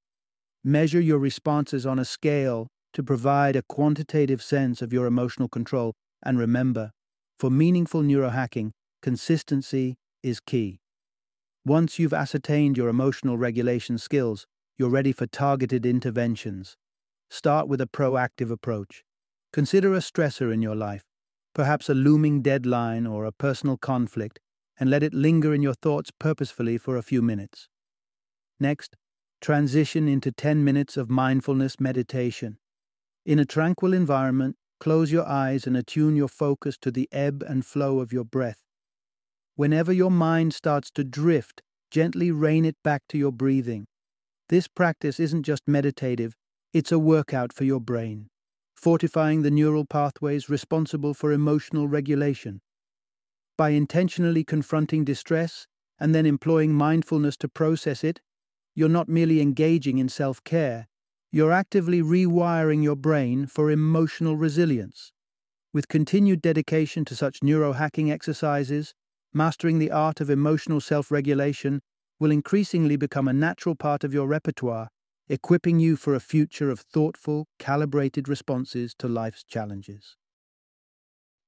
Measure 0.65 0.99
your 0.99 1.19
responses 1.19 1.85
on 1.85 1.99
a 1.99 2.07
scale 2.07 2.69
to 2.95 3.03
provide 3.03 3.55
a 3.55 3.61
quantitative 3.69 4.43
sense 4.43 4.81
of 4.81 4.95
your 4.95 5.05
emotional 5.05 5.51
control. 5.51 5.93
And 6.23 6.39
remember, 6.39 6.93
for 7.39 7.51
meaningful 7.51 8.01
neurohacking, 8.01 8.71
consistency 9.03 9.97
is 10.23 10.41
key. 10.41 10.79
Once 11.67 11.99
you've 11.99 12.15
ascertained 12.15 12.79
your 12.79 12.89
emotional 12.89 13.37
regulation 13.37 13.99
skills, 13.99 14.47
you're 14.79 14.89
ready 14.89 15.13
for 15.13 15.27
targeted 15.27 15.85
interventions. 15.85 16.79
Start 17.29 17.69
with 17.69 17.83
a 17.83 17.87
proactive 17.87 18.51
approach. 18.51 19.05
Consider 19.55 19.95
a 19.95 19.99
stressor 19.99 20.53
in 20.53 20.63
your 20.63 20.75
life, 20.75 21.05
perhaps 21.55 21.89
a 21.89 21.95
looming 21.95 22.43
deadline 22.43 23.07
or 23.07 23.25
a 23.25 23.31
personal 23.31 23.77
conflict, 23.77 24.41
and 24.81 24.91
let 24.91 25.05
it 25.05 25.15
linger 25.15 25.55
in 25.55 25.63
your 25.63 25.75
thoughts 25.75 26.11
purposefully 26.19 26.77
for 26.77 26.97
a 26.97 27.05
few 27.05 27.23
minutes. 27.23 27.69
Next, 28.59 28.97
transition 29.41 30.09
into 30.09 30.33
10 30.33 30.65
minutes 30.65 30.97
of 30.97 31.09
mindfulness 31.09 31.79
meditation. 31.79 32.59
In 33.25 33.39
a 33.39 33.45
tranquil 33.45 33.95
environment, 33.95 34.57
close 34.81 35.13
your 35.13 35.25
eyes 35.25 35.69
and 35.69 35.77
attune 35.77 36.17
your 36.17 36.27
focus 36.27 36.77
to 36.79 36.91
the 36.91 37.09
ebb 37.13 37.45
and 37.47 37.65
flow 37.65 38.01
of 38.01 38.13
your 38.13 38.25
breath. 38.25 38.65
Whenever 39.55 39.93
your 39.93 40.11
mind 40.11 40.53
starts 40.53 40.91
to 40.91 41.05
drift, 41.05 41.63
gently 41.93 42.33
rein 42.33 42.65
it 42.65 42.83
back 42.83 43.03
to 43.11 43.19
your 43.19 43.31
breathing. 43.31 43.87
This 44.49 44.67
practice 44.67 45.21
isn't 45.21 45.45
just 45.45 45.63
meditative, 45.69 46.35
it's 46.73 46.91
a 46.91 46.99
workout 46.99 47.53
for 47.53 47.63
your 47.63 47.79
brain, 47.79 48.31
fortifying 48.85 49.41
the 49.41 49.51
neural 49.51 49.87
pathways 49.87 50.51
responsible 50.51 51.15
for 51.15 51.33
emotional 51.33 51.89
regulation. 51.89 52.61
By 53.57 53.71
intentionally 53.71 54.45
confronting 54.45 55.07
distress 55.07 55.67
and 55.99 56.15
then 56.15 56.27
employing 56.27 56.75
mindfulness 56.75 57.39
to 57.39 57.49
process 57.49 58.05
it, 58.05 58.21
you're 58.75 58.91
not 58.91 59.09
merely 59.09 59.41
engaging 59.41 59.97
in 59.97 60.11
self 60.11 60.45
care, 60.45 60.87
you're 61.33 61.51
actively 61.51 62.03
rewiring 62.03 62.83
your 62.83 62.95
brain 62.95 63.47
for 63.47 63.71
emotional 63.71 64.37
resilience. 64.37 65.13
With 65.73 65.89
continued 65.89 66.43
dedication 66.43 67.07
to 67.07 67.17
such 67.17 67.41
neurohacking 67.41 68.11
exercises, 68.11 68.93
mastering 69.33 69.79
the 69.79 69.93
art 69.93 70.21
of 70.21 70.29
emotional 70.29 70.83
self 70.83 71.11
regulation 71.11 71.81
will 72.21 72.31
increasingly 72.31 72.97
become 72.97 73.29
a 73.29 73.33
natural 73.33 73.77
part 73.77 74.05
of 74.05 74.13
your 74.13 74.27
repertoire, 74.27 74.91
equipping 75.29 75.81
you 75.81 75.97
for 75.97 76.15
a 76.15 76.21
future 76.21 76.71
of 76.71 76.81
thoughtful, 76.81 77.47
calibrated 77.59 78.29
responses 78.29 78.95
to 78.99 79.09
life's 79.09 79.43
challenges. 79.45 80.17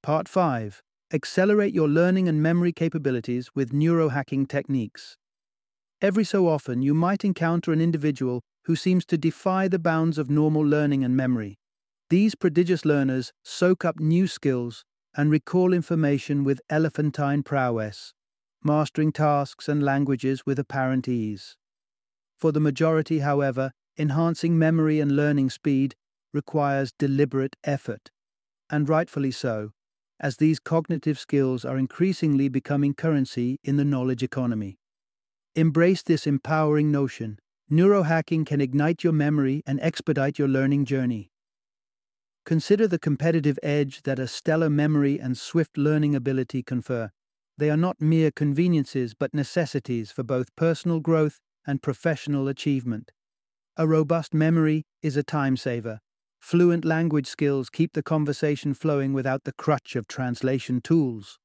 Part 0.02 0.28
5 0.28 0.83
Accelerate 1.12 1.73
your 1.73 1.88
learning 1.88 2.28
and 2.28 2.42
memory 2.42 2.73
capabilities 2.73 3.50
with 3.54 3.73
neurohacking 3.73 4.49
techniques. 4.49 5.16
Every 6.02 6.25
so 6.25 6.49
often, 6.49 6.83
you 6.83 6.95
might 6.95 7.25
encounter 7.25 7.73
an 7.73 7.80
individual 7.80 8.42
who 8.64 8.75
seems 8.75 9.06
to 9.06 9.16
defy 9.16 9.68
the 9.68 9.78
bounds 9.78 10.18
of 10.18 10.28
normal 10.28 10.62
learning 10.62 11.04
and 11.04 11.16
memory. 11.16 11.59
These 12.11 12.35
prodigious 12.35 12.85
learners 12.85 13.33
soak 13.45 13.85
up 13.85 14.00
new 14.00 14.26
skills 14.26 14.85
and 15.16 15.30
recall 15.30 15.73
information 15.73 16.45
with 16.45 16.61
elephantine 16.68 17.42
prowess, 17.42 18.12
mastering 18.64 19.12
tasks 19.12 19.68
and 19.68 19.83
languages 19.83 20.45
with 20.45 20.59
apparent 20.59 21.09
ease. 21.09 21.56
For 22.38 22.52
the 22.52 22.61
majority, 22.61 23.21
however, 23.21 23.73
enhancing 23.99 24.59
memory 24.59 25.00
and 25.00 25.16
learning 25.16 25.50
speed 25.50 25.95
requires 26.33 26.93
deliberate 26.99 27.57
effort, 27.64 28.11
and 28.69 28.88
rightfully 28.88 29.31
so, 29.31 29.73
as 30.21 30.37
these 30.37 30.59
cognitive 30.59 31.19
skills 31.19 31.64
are 31.64 31.78
increasingly 31.78 32.49
becoming 32.49 32.95
currency 32.95 33.59
in 33.64 33.76
the 33.76 33.85
knowledge 33.85 34.23
economy. 34.23 34.78
Embrace 35.55 36.02
this 36.02 36.26
empowering 36.26 36.90
notion. 36.93 37.38
Neurohacking 37.71 38.47
can 38.47 38.61
ignite 38.61 39.02
your 39.02 39.12
memory 39.12 39.62
and 39.66 39.81
expedite 39.81 40.38
your 40.38 40.49
learning 40.49 40.85
journey. 40.85 41.31
Consider 42.45 42.87
the 42.87 42.99
competitive 42.99 43.59
edge 43.62 44.02
that 44.02 44.19
a 44.19 44.28
stellar 44.28 44.71
memory 44.71 45.19
and 45.19 45.37
swift 45.37 45.76
learning 45.76 46.14
ability 46.14 46.62
confer. 46.62 47.11
They 47.59 47.71
are 47.71 47.76
not 47.76 48.00
mere 48.00 48.31
conveniences 48.31 49.14
but 49.14 49.35
necessities 49.35 50.12
for 50.12 50.23
both 50.23 50.55
personal 50.55 51.00
growth 51.00 51.40
and 51.67 51.83
professional 51.83 52.49
achievement. 52.49 53.13
A 53.77 53.87
robust 53.87 54.33
memory 54.33 54.87
is 55.03 55.17
a 55.17 55.23
time 55.23 55.57
saver. 55.57 56.01
Fluent 56.41 56.85
language 56.85 57.27
skills 57.27 57.69
keep 57.69 57.93
the 57.93 58.03
conversation 58.03 58.73
flowing 58.73 59.13
without 59.13 59.45
the 59.45 59.53
crutch 59.53 59.97
of 59.97 60.07
translation 60.07 60.81
tools. 60.81 61.39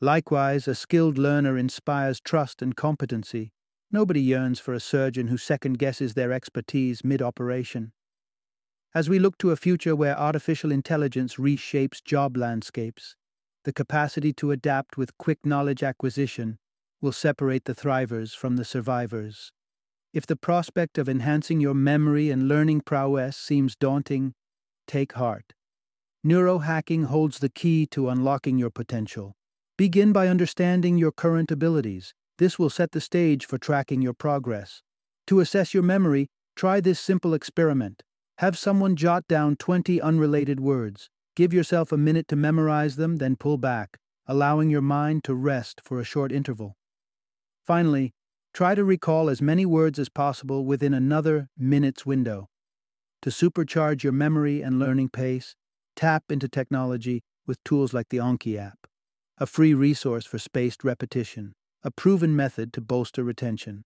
Likewise, 0.00 0.68
a 0.68 0.74
skilled 0.74 1.16
learner 1.16 1.56
inspires 1.56 2.20
trust 2.20 2.60
and 2.60 2.76
competency. 2.76 3.52
Nobody 3.90 4.20
yearns 4.20 4.60
for 4.60 4.74
a 4.74 4.80
surgeon 4.80 5.28
who 5.28 5.38
second 5.38 5.78
guesses 5.78 6.14
their 6.14 6.32
expertise 6.32 7.02
mid 7.02 7.22
operation. 7.22 7.92
As 8.94 9.08
we 9.08 9.18
look 9.18 9.38
to 9.38 9.50
a 9.50 9.56
future 9.56 9.96
where 9.96 10.18
artificial 10.18 10.70
intelligence 10.70 11.36
reshapes 11.36 12.04
job 12.04 12.36
landscapes, 12.36 13.16
the 13.64 13.72
capacity 13.72 14.32
to 14.34 14.50
adapt 14.50 14.96
with 14.96 15.16
quick 15.18 15.44
knowledge 15.44 15.82
acquisition 15.82 16.58
will 17.00 17.12
separate 17.12 17.64
the 17.64 17.74
thrivers 17.74 18.34
from 18.34 18.56
the 18.56 18.64
survivors. 18.64 19.52
If 20.12 20.26
the 20.26 20.36
prospect 20.36 20.96
of 20.96 21.08
enhancing 21.08 21.60
your 21.60 21.74
memory 21.74 22.30
and 22.30 22.48
learning 22.48 22.82
prowess 22.82 23.36
seems 23.36 23.74
daunting, 23.74 24.34
take 24.86 25.14
heart. 25.14 25.54
Neurohacking 26.24 27.06
holds 27.06 27.40
the 27.40 27.48
key 27.48 27.86
to 27.88 28.08
unlocking 28.08 28.56
your 28.56 28.70
potential. 28.70 29.34
Begin 29.76 30.12
by 30.12 30.28
understanding 30.28 30.96
your 30.96 31.12
current 31.12 31.50
abilities. 31.50 32.14
This 32.38 32.58
will 32.58 32.70
set 32.70 32.92
the 32.92 33.00
stage 33.00 33.44
for 33.44 33.58
tracking 33.58 34.02
your 34.02 34.14
progress. 34.14 34.82
To 35.26 35.40
assess 35.40 35.74
your 35.74 35.82
memory, 35.82 36.28
try 36.54 36.80
this 36.80 37.00
simple 37.00 37.34
experiment. 37.34 38.02
Have 38.38 38.56
someone 38.56 38.96
jot 38.96 39.26
down 39.28 39.56
20 39.56 40.00
unrelated 40.00 40.60
words. 40.60 41.10
Give 41.36 41.52
yourself 41.52 41.90
a 41.90 41.96
minute 41.96 42.28
to 42.28 42.36
memorize 42.36 42.96
them, 42.96 43.16
then 43.16 43.34
pull 43.34 43.58
back, 43.58 43.98
allowing 44.26 44.70
your 44.70 44.80
mind 44.80 45.24
to 45.24 45.34
rest 45.34 45.80
for 45.84 45.98
a 45.98 46.04
short 46.04 46.30
interval. 46.30 46.76
Finally, 47.64 48.12
try 48.52 48.74
to 48.74 48.84
recall 48.84 49.30
as 49.30 49.40
many 49.40 49.64
words 49.64 49.98
as 49.98 50.10
possible 50.10 50.66
within 50.66 50.92
another 50.92 51.48
minute's 51.56 52.04
window. 52.04 52.46
To 53.22 53.30
supercharge 53.30 54.02
your 54.02 54.12
memory 54.12 54.60
and 54.60 54.78
learning 54.78 55.08
pace, 55.08 55.56
tap 55.96 56.24
into 56.28 56.46
technology 56.46 57.22
with 57.46 57.64
tools 57.64 57.94
like 57.94 58.10
the 58.10 58.18
Anki 58.18 58.58
app, 58.58 58.86
a 59.38 59.46
free 59.46 59.72
resource 59.72 60.26
for 60.26 60.38
spaced 60.38 60.84
repetition, 60.84 61.54
a 61.82 61.90
proven 61.90 62.36
method 62.36 62.70
to 62.74 62.82
bolster 62.82 63.24
retention. 63.24 63.84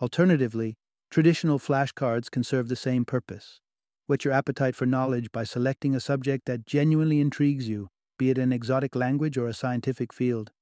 Alternatively, 0.00 0.74
traditional 1.10 1.58
flashcards 1.58 2.30
can 2.30 2.42
serve 2.42 2.68
the 2.68 2.76
same 2.76 3.04
purpose. 3.04 3.60
Whet 4.06 4.24
your 4.24 4.32
appetite 4.32 4.76
for 4.76 4.86
knowledge 4.86 5.30
by 5.30 5.44
selecting 5.44 5.94
a 5.94 6.00
subject 6.00 6.46
that 6.46 6.66
genuinely 6.66 7.20
intrigues 7.20 7.68
you, 7.68 7.88
be 8.18 8.30
it 8.30 8.38
an 8.38 8.52
exotic 8.52 8.96
language 8.96 9.36
or 9.36 9.46
a 9.46 9.54
scientific 9.54 10.12
field. 10.12 10.52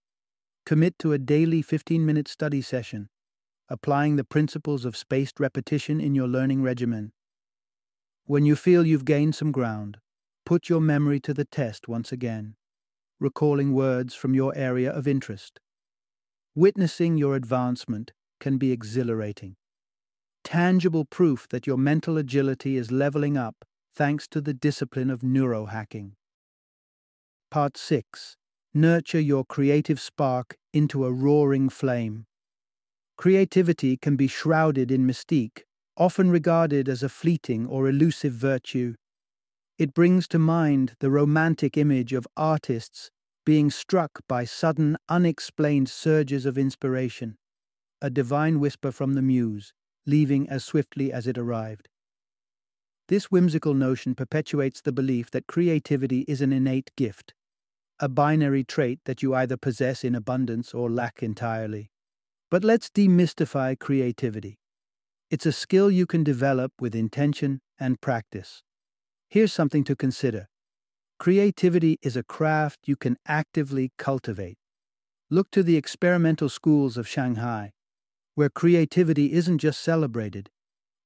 Commit 0.65 0.99
to 1.01 1.13
a 1.13 1.19
daily 1.19 1.63
15 1.63 2.05
minute 2.07 2.29
study 2.29 2.63
session, 2.63 3.09
applying 3.69 4.17
the 4.17 4.25
principles 4.25 4.85
of 4.85 4.97
spaced 4.97 5.41
repetition 5.41 6.01
in 6.01 6.15
your 6.15 6.29
learning 6.29 6.63
regimen. 6.63 7.13
When 8.27 8.45
you 8.45 8.55
feel 8.55 8.87
you've 8.87 9.05
gained 9.05 9.35
some 9.35 9.51
ground, 9.51 9.99
put 10.47 10.69
your 10.69 10.81
memory 10.81 11.21
to 11.21 11.35
the 11.35 11.45
test 11.45 11.89
once 11.89 12.13
again, 12.13 12.55
recalling 13.19 13.73
words 13.73 14.15
from 14.15 14.35
your 14.35 14.57
area 14.57 14.93
of 14.93 15.09
interest. 15.09 15.59
Witnessing 16.55 17.17
your 17.17 17.35
advancement 17.35 18.13
can 18.39 18.59
be 18.59 18.73
exhilarating 18.73 19.57
tangible 20.45 21.05
proof 21.05 21.49
that 21.49 21.67
your 21.67 21.77
mental 21.77 22.19
agility 22.19 22.77
is 22.77 22.91
leveling 22.91 23.37
up 23.37 23.65
thanks 23.95 24.27
to 24.29 24.41
the 24.41 24.55
discipline 24.55 25.11
of 25.11 25.21
neurohacking. 25.21 26.13
Part 27.51 27.77
6 27.77 28.37
Nurture 28.75 29.21
your 29.21 29.45
creative 29.45 30.01
spark 30.01 30.57
into 30.73 31.05
a 31.05 31.13
roaring 31.13 31.69
flame. 31.69 32.25
Creativity 33.19 33.99
can 33.99 34.17
be 34.17 34.27
shrouded 34.27 34.91
in 34.91 35.07
mystique, 35.07 35.65
often 35.99 36.31
regarded 36.31 36.89
as 36.89 37.03
a 37.03 37.11
fleeting 37.11 37.67
or 37.67 37.87
elusive 37.87 38.33
virtue. 38.33 38.95
It 39.79 39.93
brings 39.93 40.27
to 40.29 40.39
mind 40.39 40.97
the 41.01 41.11
romantic 41.11 41.77
image 41.77 42.15
of 42.15 42.27
artists 42.35 43.11
being 43.45 43.71
struck 43.71 44.21
by 44.27 44.45
sudden, 44.45 44.97
unexplained 45.09 45.91
surges 45.91 46.47
of 46.47 46.57
inspiration, 46.57 47.37
a 48.01 48.09
divine 48.09 48.59
whisper 48.59 48.91
from 48.91 49.13
the 49.13 49.23
muse, 49.23 49.75
leaving 50.07 50.49
as 50.49 50.65
swiftly 50.65 51.13
as 51.13 51.27
it 51.27 51.37
arrived. 51.37 51.89
This 53.09 53.31
whimsical 53.31 53.75
notion 53.75 54.15
perpetuates 54.15 54.81
the 54.81 54.93
belief 54.93 55.31
that 55.33 55.47
creativity 55.47 56.21
is 56.21 56.41
an 56.41 56.53
innate 56.55 56.91
gift, 56.97 57.35
a 58.03 58.09
binary 58.09 58.65
trait 58.65 58.99
that 59.05 59.23
you 59.23 59.33
either 59.33 59.57
possess 59.57 60.03
in 60.03 60.17
abundance 60.17 60.75
or 60.75 60.91
lack 60.91 61.23
entirely. 61.23 61.93
But 62.51 62.65
let's 62.65 62.91
demystify 62.91 63.79
creativity. 63.79 64.59
It's 65.31 65.47
a 65.47 65.53
skill 65.53 65.89
you 65.89 66.05
can 66.05 66.25
develop 66.25 66.73
with 66.81 66.97
intention 66.97 67.61
and 67.79 68.01
practice. 68.01 68.65
Here's 69.31 69.53
something 69.53 69.85
to 69.85 69.95
consider 69.95 70.49
creativity 71.21 72.01
is 72.03 72.17
a 72.17 72.25
craft 72.25 72.81
you 72.87 72.97
can 72.97 73.17
actively 73.29 73.93
cultivate. 73.97 74.59
Look 75.31 75.53
to 75.53 75.63
the 75.63 75.77
experimental 75.77 76.49
schools 76.49 76.97
of 76.97 77.07
Shanghai, 77.07 77.71
where 78.35 78.51
creativity 78.51 79.33
isn't 79.33 79.59
just 79.59 79.81
celebrated, 79.81 80.51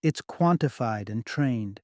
it's 0.02 0.22
quantified 0.22 1.10
and 1.10 1.26
trained. 1.26 1.82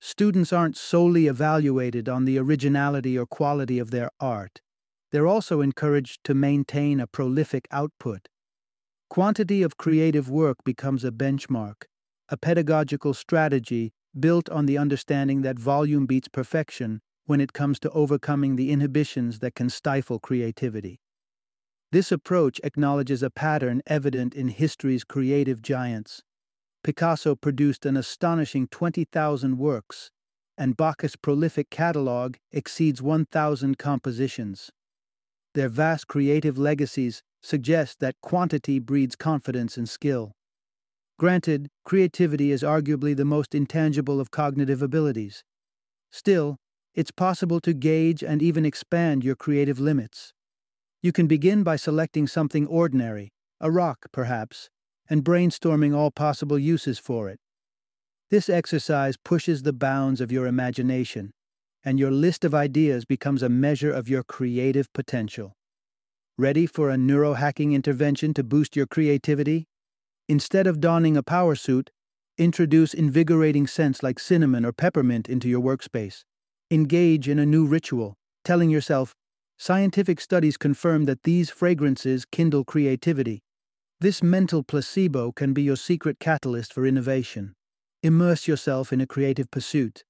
Students 0.00 0.52
aren't 0.52 0.76
solely 0.76 1.26
evaluated 1.26 2.08
on 2.08 2.24
the 2.24 2.38
originality 2.38 3.18
or 3.18 3.26
quality 3.26 3.78
of 3.78 3.90
their 3.90 4.10
art, 4.20 4.60
they're 5.10 5.26
also 5.26 5.60
encouraged 5.60 6.24
to 6.24 6.34
maintain 6.34 7.00
a 7.00 7.06
prolific 7.06 7.66
output. 7.70 8.28
Quantity 9.08 9.62
of 9.62 9.76
creative 9.76 10.28
work 10.28 10.58
becomes 10.64 11.04
a 11.04 11.10
benchmark, 11.10 11.84
a 12.28 12.36
pedagogical 12.36 13.14
strategy 13.14 13.92
built 14.18 14.48
on 14.50 14.66
the 14.66 14.78
understanding 14.78 15.42
that 15.42 15.58
volume 15.58 16.06
beats 16.06 16.28
perfection 16.28 17.00
when 17.26 17.40
it 17.40 17.52
comes 17.52 17.78
to 17.80 17.90
overcoming 17.90 18.56
the 18.56 18.70
inhibitions 18.70 19.38
that 19.38 19.54
can 19.54 19.70
stifle 19.70 20.18
creativity. 20.18 21.00
This 21.92 22.10
approach 22.10 22.60
acknowledges 22.64 23.22
a 23.22 23.30
pattern 23.30 23.80
evident 23.86 24.34
in 24.34 24.48
history's 24.48 25.04
creative 25.04 25.62
giants. 25.62 26.22
Picasso 26.86 27.34
produced 27.34 27.84
an 27.84 27.96
astonishing 27.96 28.68
20,000 28.68 29.58
works, 29.58 30.12
and 30.56 30.76
Bach's 30.76 31.16
prolific 31.16 31.68
catalog 31.68 32.36
exceeds 32.52 33.02
1,000 33.02 33.76
compositions. 33.76 34.70
Their 35.56 35.68
vast 35.68 36.06
creative 36.06 36.56
legacies 36.56 37.24
suggest 37.42 37.98
that 37.98 38.14
quantity 38.22 38.78
breeds 38.78 39.16
confidence 39.16 39.76
and 39.76 39.88
skill. 39.88 40.30
Granted, 41.18 41.66
creativity 41.84 42.52
is 42.52 42.62
arguably 42.62 43.16
the 43.16 43.24
most 43.24 43.52
intangible 43.52 44.20
of 44.20 44.30
cognitive 44.30 44.80
abilities. 44.80 45.42
Still, 46.12 46.56
it's 46.94 47.10
possible 47.10 47.58
to 47.62 47.74
gauge 47.74 48.22
and 48.22 48.40
even 48.40 48.64
expand 48.64 49.24
your 49.24 49.34
creative 49.34 49.80
limits. 49.80 50.32
You 51.02 51.10
can 51.10 51.26
begin 51.26 51.64
by 51.64 51.74
selecting 51.74 52.28
something 52.28 52.64
ordinary, 52.68 53.32
a 53.60 53.72
rock 53.72 54.06
perhaps, 54.12 54.70
and 55.08 55.24
brainstorming 55.24 55.94
all 55.94 56.10
possible 56.10 56.58
uses 56.58 56.98
for 56.98 57.28
it. 57.28 57.38
This 58.30 58.48
exercise 58.48 59.16
pushes 59.16 59.62
the 59.62 59.72
bounds 59.72 60.20
of 60.20 60.32
your 60.32 60.46
imagination, 60.46 61.32
and 61.84 61.98
your 61.98 62.10
list 62.10 62.44
of 62.44 62.54
ideas 62.54 63.04
becomes 63.04 63.42
a 63.42 63.48
measure 63.48 63.92
of 63.92 64.08
your 64.08 64.24
creative 64.24 64.92
potential. 64.92 65.52
Ready 66.36 66.66
for 66.66 66.90
a 66.90 66.96
neurohacking 66.96 67.72
intervention 67.72 68.34
to 68.34 68.42
boost 68.42 68.74
your 68.74 68.86
creativity? 68.86 69.68
Instead 70.28 70.66
of 70.66 70.80
donning 70.80 71.16
a 71.16 71.22
power 71.22 71.54
suit, 71.54 71.90
introduce 72.36 72.92
invigorating 72.92 73.66
scents 73.66 74.02
like 74.02 74.18
cinnamon 74.18 74.66
or 74.66 74.72
peppermint 74.72 75.28
into 75.28 75.48
your 75.48 75.62
workspace. 75.62 76.24
Engage 76.70 77.28
in 77.28 77.38
a 77.38 77.46
new 77.46 77.64
ritual, 77.64 78.16
telling 78.44 78.68
yourself, 78.68 79.14
scientific 79.56 80.20
studies 80.20 80.56
confirm 80.56 81.04
that 81.04 81.22
these 81.22 81.48
fragrances 81.48 82.26
kindle 82.26 82.64
creativity. 82.64 83.40
This 83.98 84.22
mental 84.22 84.62
placebo 84.62 85.32
can 85.32 85.54
be 85.54 85.62
your 85.62 85.76
secret 85.76 86.18
catalyst 86.20 86.70
for 86.70 86.84
innovation. 86.84 87.54
Immerse 88.02 88.46
yourself 88.46 88.92
in 88.92 89.00
a 89.00 89.06
creative 89.06 89.50
pursuit, 89.50 90.04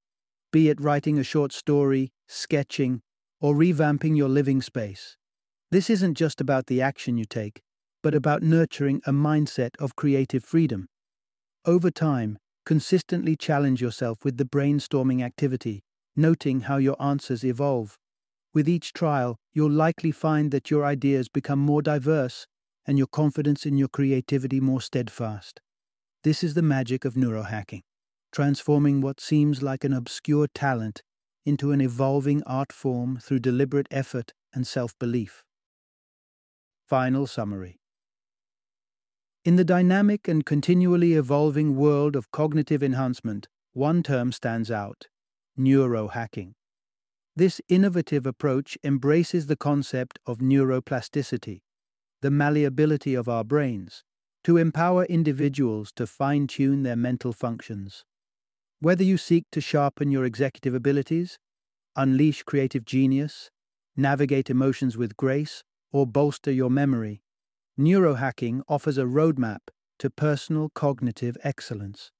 be 0.51 0.68
it 0.68 0.81
writing 0.81 1.20
a 1.20 1.22
short 1.22 1.53
story, 1.53 2.11
sketching, 2.27 3.01
or 3.40 3.55
revamping 3.55 4.16
your 4.16 4.29
living 4.29 4.61
space. 4.61 5.16
This 5.70 5.88
isn't 5.88 6.14
just 6.14 6.40
about 6.40 6.66
the 6.66 6.83
action 6.83 7.16
you 7.16 7.27
take, 7.27 7.62
but 8.03 8.12
about 8.12 8.42
nurturing 8.42 9.03
a 9.07 9.12
mindset 9.12 9.77
of 9.79 9.94
creative 9.94 10.42
freedom. 10.42 10.88
Over 11.64 11.92
time, 11.92 12.38
consistently 12.64 13.37
challenge 13.37 13.81
yourself 13.81 14.25
with 14.25 14.37
the 14.37 14.44
brainstorming 14.44 15.22
activity, 15.22 15.85
noting 16.16 16.62
how 16.62 16.79
your 16.79 17.01
answers 17.01 17.44
evolve. 17.44 17.96
With 18.53 18.68
each 18.68 18.92
trial, 18.92 19.37
you'll 19.53 19.70
likely 19.70 20.11
find 20.11 20.51
that 20.51 20.72
your 20.72 20.85
ideas 20.85 21.29
become 21.29 21.61
more 21.61 21.83
diverse 21.83 22.49
and 22.87 22.99
your 22.99 23.07
confidence 23.07 23.66
in 23.66 23.77
your 23.77 23.88
creativity 23.88 24.61
more 24.61 24.81
steadfast. 24.81 25.61
This 26.25 26.44
is 26.44 26.55
the 26.55 26.62
magic 26.62 27.05
of 27.05 27.14
neurohacking, 27.14 27.83
transforming 28.33 29.01
what 29.01 29.20
seems 29.20 29.62
like 29.62 29.85
an 29.85 29.92
obscure 29.92 30.46
talent 30.55 31.03
into 31.44 31.72
an 31.72 31.81
evolving 31.81 32.42
art 32.44 32.72
form 32.72 33.18
through 33.18 33.38
deliberate 33.38 33.88
effort 33.90 34.33
and 34.53 34.66
self 34.66 34.99
belief. 34.99 35.44
Final 36.87 37.27
summary 37.27 37.79
In 39.44 39.57
the 39.57 39.64
dynamic 39.64 40.29
and 40.29 40.44
continually 40.44 41.14
evolving 41.14 41.77
world 41.77 42.16
of 42.16 42.31
cognitive 42.31 42.83
enhancement, 42.83 43.49
one 43.72 44.03
term 44.03 44.33
stands 44.33 44.70
out 44.70 45.07
neurohacking. 45.59 46.53
This 47.35 47.61
innovative 47.68 48.27
approach 48.27 48.79
embraces 48.83 49.46
the 49.46 49.57
concept 49.57 50.18
of 50.27 50.38
neuroplasticity, 50.38 51.61
the 52.22 52.31
malleability 52.31 53.14
of 53.14 53.29
our 53.29 53.44
brains, 53.44 54.02
to 54.44 54.57
empower 54.57 55.05
individuals 55.05 55.92
to 55.96 56.07
fine 56.07 56.46
tune 56.46 56.83
their 56.83 56.96
mental 56.96 57.33
functions. 57.33 58.05
Whether 58.81 59.05
you 59.05 59.16
seek 59.16 59.44
to 59.52 59.61
sharpen 59.61 60.11
your 60.11 60.24
executive 60.24 60.74
abilities, 60.74 61.38
unleash 61.96 62.42
creative 62.42 62.85
genius, 62.85 63.50
navigate 63.96 64.50
emotions 64.50 64.96
with 64.96 65.16
grace, 65.16 65.64
or 65.92 66.07
bolster 66.07 66.52
your 66.52 66.70
memory, 66.70 67.22
neurohacking 67.79 68.62
offers 68.68 68.98
a 68.98 69.05
roadmap 69.05 69.61
to 69.98 70.11
personal 70.11 70.70
cognitive 70.74 71.37
excellence. 71.42 72.12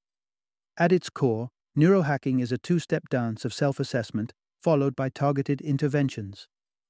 At 0.79 0.93
its 0.93 1.11
core, 1.11 1.51
neurohacking 1.77 2.41
is 2.41 2.53
a 2.53 2.59
two 2.59 2.79
step 2.79 3.09
dance 3.11 3.45
of 3.45 3.53
self 3.53 3.79
assessment 3.79 4.33
followed 4.63 4.97
by 4.97 5.09
targeted 5.09 5.61
interventions. 5.61 6.49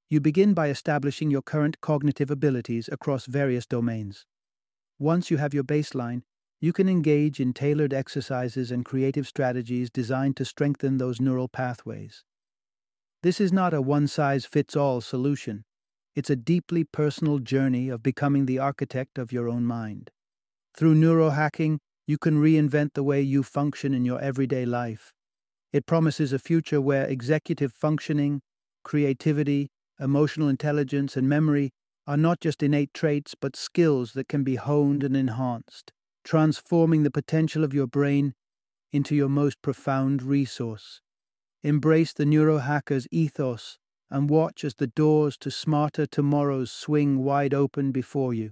You 0.09 0.21
begin 0.21 0.53
by 0.53 0.69
establishing 0.69 1.29
your 1.29 1.41
current 1.41 1.81
cognitive 1.81 2.31
abilities 2.31 2.87
across 2.89 3.25
various 3.25 3.65
domains. 3.65 4.25
Once 4.97 5.29
you 5.29 5.35
have 5.35 5.53
your 5.53 5.65
baseline, 5.65 6.21
you 6.61 6.71
can 6.71 6.87
engage 6.87 7.41
in 7.41 7.51
tailored 7.51 7.93
exercises 7.93 8.71
and 8.71 8.85
creative 8.85 9.27
strategies 9.27 9.89
designed 9.89 10.37
to 10.37 10.45
strengthen 10.45 10.97
those 10.97 11.19
neural 11.19 11.49
pathways. 11.49 12.23
This 13.21 13.41
is 13.41 13.51
not 13.51 13.73
a 13.73 13.81
one 13.81 14.07
size 14.07 14.45
fits 14.45 14.77
all 14.77 15.01
solution. 15.01 15.65
It's 16.15 16.29
a 16.29 16.37
deeply 16.37 16.85
personal 16.85 17.39
journey 17.39 17.89
of 17.89 18.01
becoming 18.01 18.45
the 18.45 18.59
architect 18.59 19.17
of 19.17 19.33
your 19.33 19.49
own 19.49 19.65
mind. 19.65 20.09
Through 20.75 20.95
neurohacking, 20.95 21.79
you 22.07 22.17
can 22.17 22.41
reinvent 22.41 22.93
the 22.93 23.03
way 23.03 23.21
you 23.21 23.43
function 23.43 23.93
in 23.93 24.05
your 24.05 24.21
everyday 24.21 24.65
life. 24.65 25.11
It 25.73 25.85
promises 25.85 26.31
a 26.31 26.39
future 26.39 26.79
where 26.79 27.05
executive 27.05 27.73
functioning, 27.73 28.41
creativity, 28.83 29.69
emotional 29.99 30.49
intelligence, 30.49 31.17
and 31.17 31.27
memory 31.27 31.71
are 32.05 32.17
not 32.17 32.39
just 32.39 32.63
innate 32.63 32.93
traits 32.93 33.35
but 33.35 33.55
skills 33.55 34.13
that 34.13 34.27
can 34.27 34.43
be 34.43 34.55
honed 34.55 35.03
and 35.03 35.15
enhanced, 35.15 35.91
transforming 36.23 37.03
the 37.03 37.11
potential 37.11 37.63
of 37.63 37.73
your 37.73 37.87
brain 37.87 38.33
into 38.91 39.15
your 39.15 39.29
most 39.29 39.61
profound 39.61 40.21
resource. 40.21 41.01
Embrace 41.63 42.13
the 42.13 42.25
neurohacker's 42.25 43.07
ethos 43.11 43.77
and 44.09 44.29
watch 44.29 44.63
as 44.63 44.75
the 44.75 44.87
doors 44.87 45.37
to 45.37 45.51
smarter 45.51 46.05
tomorrows 46.05 46.71
swing 46.71 47.23
wide 47.23 47.53
open 47.53 47.91
before 47.91 48.33
you. 48.33 48.51